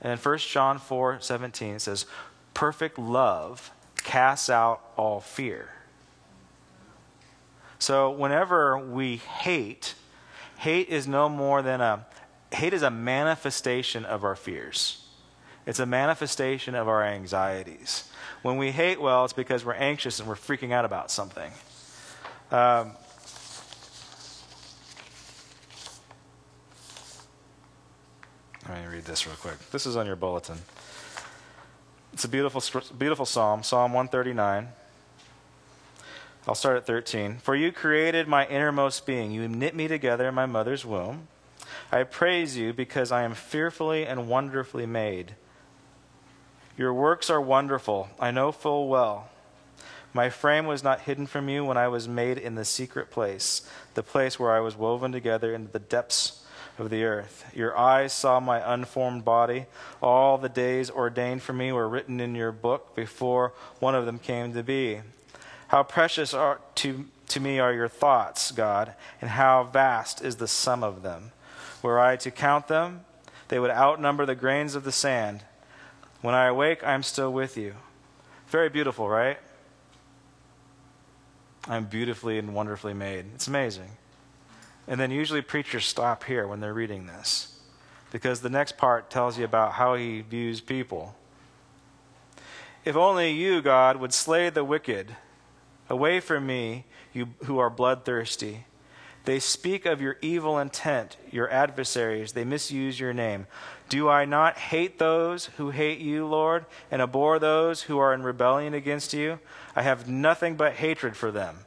[0.00, 2.06] And in 1 John 4 17, it says,
[2.54, 5.70] perfect love casts out all fear.
[7.78, 9.94] So whenever we hate,
[10.58, 12.06] hate is no more than a
[12.52, 15.06] hate is a manifestation of our fears.
[15.66, 18.08] It's a manifestation of our anxieties.
[18.42, 21.52] When we hate, well, it's because we're anxious and we're freaking out about something.
[22.50, 22.92] Um,
[28.68, 29.70] let me read this real quick.
[29.70, 30.58] This is on your bulletin.
[32.12, 32.62] It's a beautiful,
[32.98, 34.68] beautiful psalm, Psalm 139.
[36.48, 37.38] I'll start at 13.
[37.38, 39.30] For you created my innermost being.
[39.30, 41.28] You knit me together in my mother's womb.
[41.92, 45.34] I praise you because I am fearfully and wonderfully made.
[46.76, 48.08] Your works are wonderful.
[48.18, 49.28] I know full well.
[50.12, 53.68] My frame was not hidden from you when I was made in the secret place,
[53.94, 56.39] the place where I was woven together into the depths
[56.80, 57.44] of the earth.
[57.54, 59.66] Your eyes saw my unformed body.
[60.02, 64.18] All the days ordained for me were written in your book before one of them
[64.18, 65.00] came to be.
[65.68, 70.48] How precious are to, to me are your thoughts, God, and how vast is the
[70.48, 71.32] sum of them.
[71.82, 73.04] Were I to count them,
[73.48, 75.42] they would outnumber the grains of the sand.
[76.22, 77.74] When I awake, I am still with you.
[78.48, 79.38] Very beautiful, right?
[81.68, 83.26] I'm beautifully and wonderfully made.
[83.34, 83.90] It's amazing.
[84.88, 87.50] And then usually preachers stop here when they're reading this
[88.10, 91.14] because the next part tells you about how he views people.
[92.84, 95.16] If only you, God, would slay the wicked.
[95.88, 98.64] Away from me, you who are bloodthirsty.
[99.24, 102.32] They speak of your evil intent, your adversaries.
[102.32, 103.46] They misuse your name.
[103.90, 108.22] Do I not hate those who hate you, Lord, and abhor those who are in
[108.22, 109.38] rebellion against you?
[109.76, 111.58] I have nothing but hatred for them.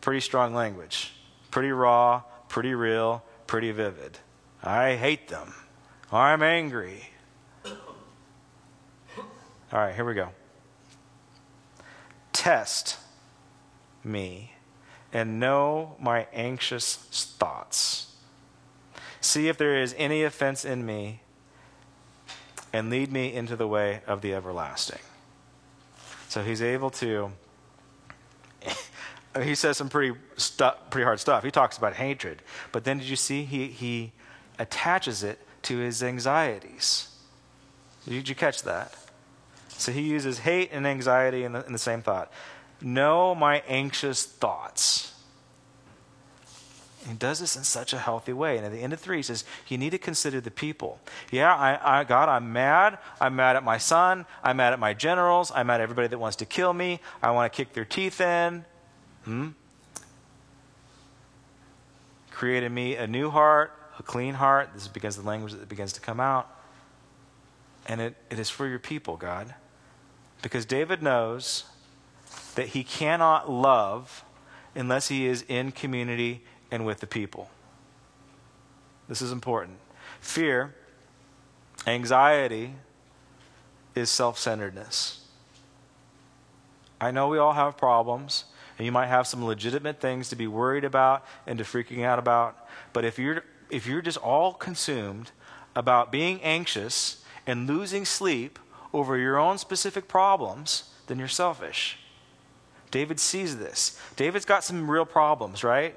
[0.00, 1.12] Pretty strong language,
[1.50, 2.22] pretty raw,
[2.54, 4.16] pretty real, pretty vivid.
[4.62, 5.54] I hate them.
[6.12, 7.08] I'm angry.
[7.66, 7.72] All
[9.72, 10.28] right, here we go.
[12.32, 12.96] Test
[14.04, 14.52] me
[15.12, 18.14] and know my anxious thoughts.
[19.20, 21.22] See if there is any offense in me
[22.72, 25.02] and lead me into the way of the everlasting.
[26.28, 27.32] So he's able to.
[29.42, 31.42] He says some pretty stu- pretty hard stuff.
[31.42, 34.12] He talks about hatred, but then did you see he he
[34.58, 37.08] attaches it to his anxieties?
[38.06, 38.94] Did you catch that?
[39.68, 42.30] So he uses hate and anxiety in the, in the same thought.
[42.80, 45.14] Know my anxious thoughts.
[47.08, 48.56] He does this in such a healthy way.
[48.56, 51.00] And at the end of three, he says, You need to consider the people.
[51.30, 52.98] Yeah, I, I, God, I'm mad.
[53.20, 54.24] I'm mad at my son.
[54.42, 55.52] I'm mad at my generals.
[55.54, 57.00] I'm mad at everybody that wants to kill me.
[57.22, 58.64] I want to kick their teeth in.
[59.24, 59.48] Hmm?
[62.30, 64.70] Created me a new heart, a clean heart.
[64.74, 66.50] This begins the language that begins to come out.
[67.86, 69.54] And it, it is for your people, God.
[70.42, 71.64] Because David knows
[72.54, 74.24] that he cannot love
[74.74, 77.50] unless he is in community and with the people.
[79.08, 79.78] This is important.
[80.20, 80.74] Fear,
[81.86, 82.74] anxiety,
[83.94, 85.24] is self centeredness.
[87.00, 88.44] I know we all have problems,
[88.78, 92.18] and you might have some legitimate things to be worried about and to freaking out
[92.18, 92.68] about.
[92.92, 95.30] But if you're, if you're just all consumed
[95.76, 98.58] about being anxious and losing sleep
[98.92, 101.98] over your own specific problems, then you're selfish.
[102.90, 104.00] David sees this.
[104.16, 105.96] David's got some real problems, right?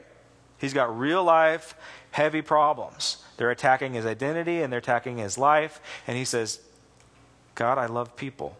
[0.57, 1.75] He's got real life,
[2.11, 3.23] heavy problems.
[3.37, 5.79] They're attacking his identity and they're attacking his life.
[6.07, 6.59] And he says,
[7.53, 8.57] God, I love people.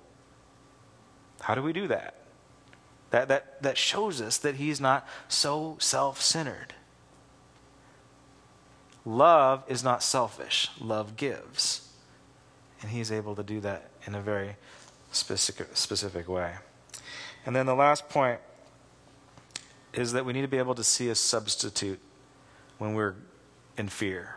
[1.41, 2.16] How do we do that?
[3.11, 6.73] That, that, that shows us that he's not so self centered.
[9.05, 11.89] Love is not selfish, love gives.
[12.81, 14.57] And he's able to do that in a very
[15.11, 16.53] specific, specific way.
[17.45, 18.39] And then the last point
[19.93, 21.99] is that we need to be able to see a substitute
[22.77, 23.15] when we're
[23.77, 24.35] in fear.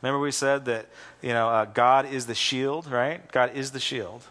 [0.00, 0.88] Remember, we said that
[1.22, 3.30] you know uh, God is the shield, right?
[3.30, 4.22] God is the shield.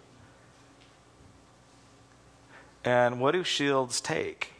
[2.83, 4.51] And what do shields take?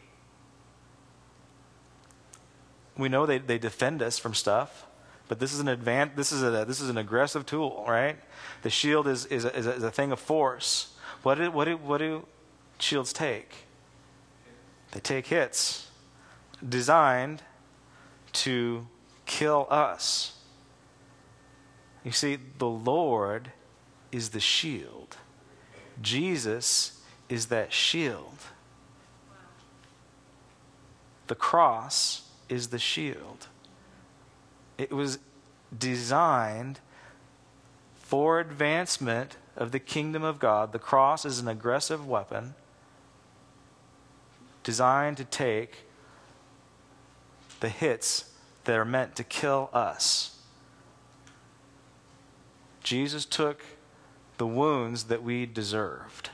[2.98, 4.86] We know they, they defend us from stuff,
[5.28, 8.18] but this is an advan- this is a this is an aggressive tool, right?
[8.62, 10.96] The shield is is a, is a, is a thing of force.
[11.24, 12.26] What do, what do what do
[12.78, 13.52] shields take?
[14.92, 15.90] They take hits
[16.68, 17.42] designed
[18.34, 18.88] to
[19.26, 20.38] kill us.
[22.04, 23.52] You see, the Lord
[24.12, 25.18] is the shield.
[26.02, 27.02] Jesus
[27.34, 28.38] is that shield.
[31.26, 33.48] The cross is the shield.
[34.78, 35.18] It was
[35.76, 36.80] designed
[37.96, 40.74] for advancement of the kingdom of God.
[40.74, 42.54] The cross is an aggressive weapon
[44.62, 45.88] designed to take
[47.62, 48.32] the hits
[48.66, 50.38] that are meant to kill us.
[52.84, 53.64] Jesus took
[54.38, 56.30] the wounds that we deserved.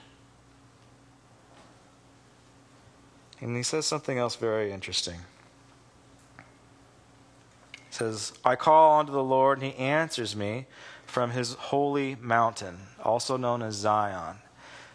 [3.41, 5.19] And he says something else very interesting.
[7.87, 10.65] He says, I call unto the Lord, and he answers me
[11.05, 14.37] from his holy mountain, also known as Zion.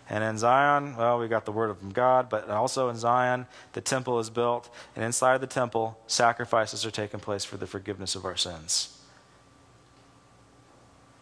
[0.09, 3.81] And in Zion, well, we got the word of God, but also in Zion, the
[3.81, 8.25] temple is built, and inside the temple, sacrifices are taking place for the forgiveness of
[8.25, 8.94] our sins.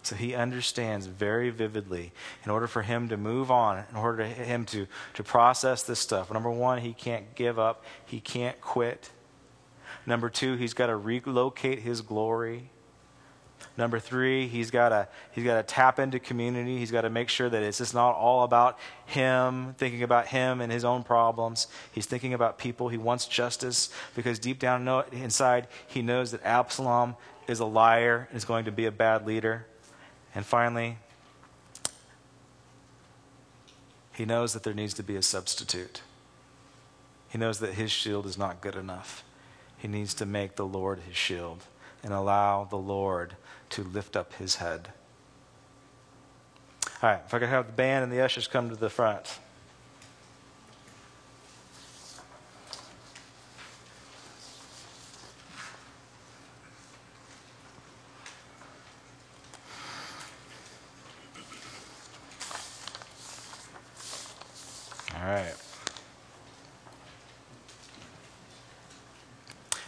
[0.03, 2.13] So he understands very vividly
[2.45, 6.01] in order for him to move on, in order for him to, to process this
[6.01, 6.33] stuff.
[6.33, 9.11] Number one, he can't give up, he can't quit.
[10.05, 12.71] Number two, he's got to relocate his glory.
[13.77, 16.79] Number three, he's got to he's got to tap into community.
[16.79, 20.61] He's got to make sure that it's just not all about him, thinking about him
[20.61, 21.69] and his own problems.
[21.93, 22.89] He's thinking about people.
[22.89, 28.37] He wants justice because deep down inside, he knows that Absalom is a liar and
[28.37, 29.67] is going to be a bad leader.
[30.35, 30.99] And finally,
[34.13, 36.03] he knows that there needs to be a substitute.
[37.29, 39.25] He knows that his shield is not good enough.
[39.79, 41.65] He needs to make the Lord his shield
[42.03, 43.37] and allow the Lord
[43.71, 44.93] to lift up his head.
[47.03, 49.39] All right, if I could have the band and the ushers come to the front.
[65.23, 65.55] All right.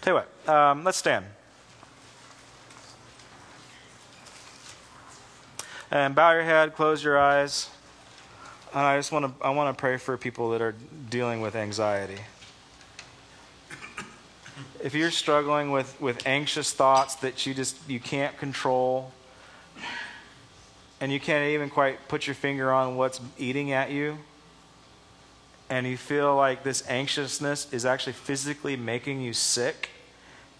[0.00, 1.24] Tell you what, um, let's stand.
[5.90, 7.68] And bow your head, close your eyes.
[8.72, 10.76] And I just want to I want to pray for people that are
[11.10, 12.20] dealing with anxiety.
[14.84, 19.10] if you're struggling with, with anxious thoughts that you just you can't control,
[21.00, 24.18] and you can't even quite put your finger on what's eating at you,
[25.70, 29.90] and you feel like this anxiousness is actually physically making you sick,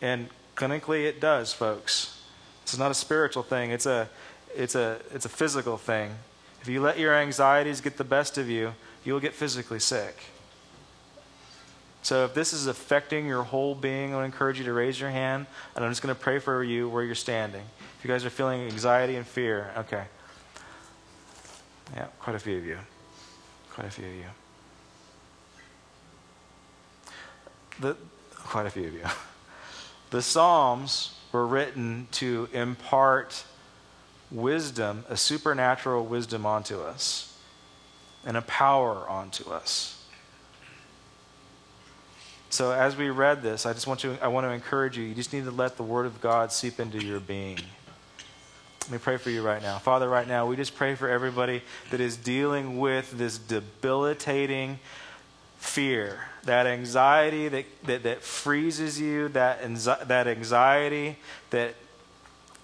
[0.01, 2.23] and clinically it does, folks.
[2.63, 3.71] It's not a spiritual thing.
[3.71, 4.09] It's a
[4.57, 6.13] it's a it's a physical thing.
[6.63, 8.75] If you let your anxieties get the best of you,
[9.05, 10.17] you'll get physically sick.
[12.03, 15.11] So if this is affecting your whole being, I would encourage you to raise your
[15.11, 17.63] hand, and I'm just going to pray for you where you're standing.
[17.99, 20.05] If you guys are feeling anxiety and fear, okay.
[21.95, 22.79] Yeah, quite a few of you.
[23.73, 24.44] Quite a few of you.
[27.81, 27.97] The,
[28.37, 29.05] quite a few of you.
[30.11, 33.45] The Psalms were written to impart
[34.31, 37.37] wisdom, a supernatural wisdom onto us,
[38.25, 40.05] and a power onto us.
[42.51, 45.15] So as we read this, I just want you I want to encourage you, you
[45.15, 47.59] just need to let the word of God seep into your being.
[48.83, 49.79] Let me pray for you right now.
[49.79, 54.79] Father, right now, we just pray for everybody that is dealing with this debilitating
[55.65, 59.61] fear, that anxiety that, that, that freezes you, that,
[60.09, 61.17] that anxiety
[61.51, 61.75] that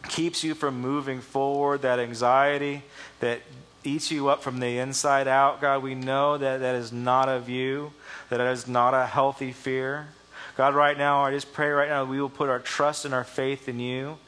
[0.08, 2.82] keeps you from moving forward, that anxiety
[3.20, 3.40] that
[3.82, 5.60] eats you up from the inside out.
[5.60, 7.92] God, we know that that is not of you,
[8.28, 10.08] that that is not a healthy fear.
[10.56, 13.24] God, right now, I just pray right now we will put our trust and our
[13.24, 14.18] faith in you.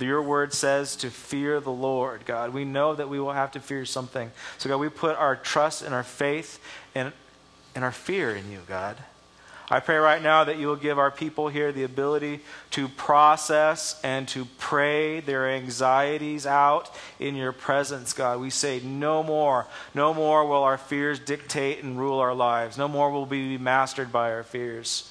[0.00, 2.54] Your word says to fear the Lord, God.
[2.54, 4.30] We know that we will have to fear something.
[4.56, 6.60] So, God, we put our trust and our faith
[6.94, 7.12] and,
[7.74, 8.96] and our fear in you, God.
[9.70, 12.40] I pray right now that you will give our people here the ability
[12.72, 18.40] to process and to pray their anxieties out in your presence, God.
[18.40, 19.66] We say, no more.
[19.94, 22.76] No more will our fears dictate and rule our lives.
[22.76, 25.08] No more will we be mastered by our fears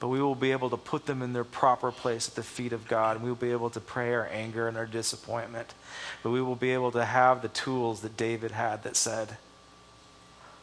[0.00, 2.72] but we will be able to put them in their proper place at the feet
[2.72, 3.16] of God.
[3.16, 5.74] And we will be able to pray our anger and our disappointment.
[6.22, 9.36] But we will be able to have the tools that David had that said,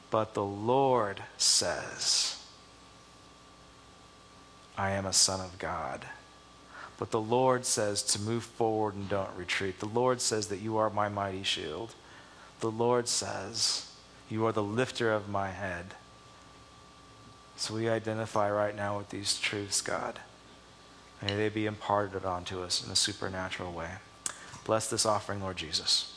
[0.09, 2.41] But the Lord says,
[4.77, 6.05] I am a son of God.
[6.97, 9.79] But the Lord says to move forward and don't retreat.
[9.79, 11.93] The Lord says that you are my mighty shield.
[12.59, 13.91] The Lord says,
[14.29, 15.93] You are the lifter of my head.
[17.55, 20.19] So we identify right now with these truths, God.
[21.21, 23.89] May they be imparted onto us in a supernatural way.
[24.63, 26.16] Bless this offering, Lord Jesus.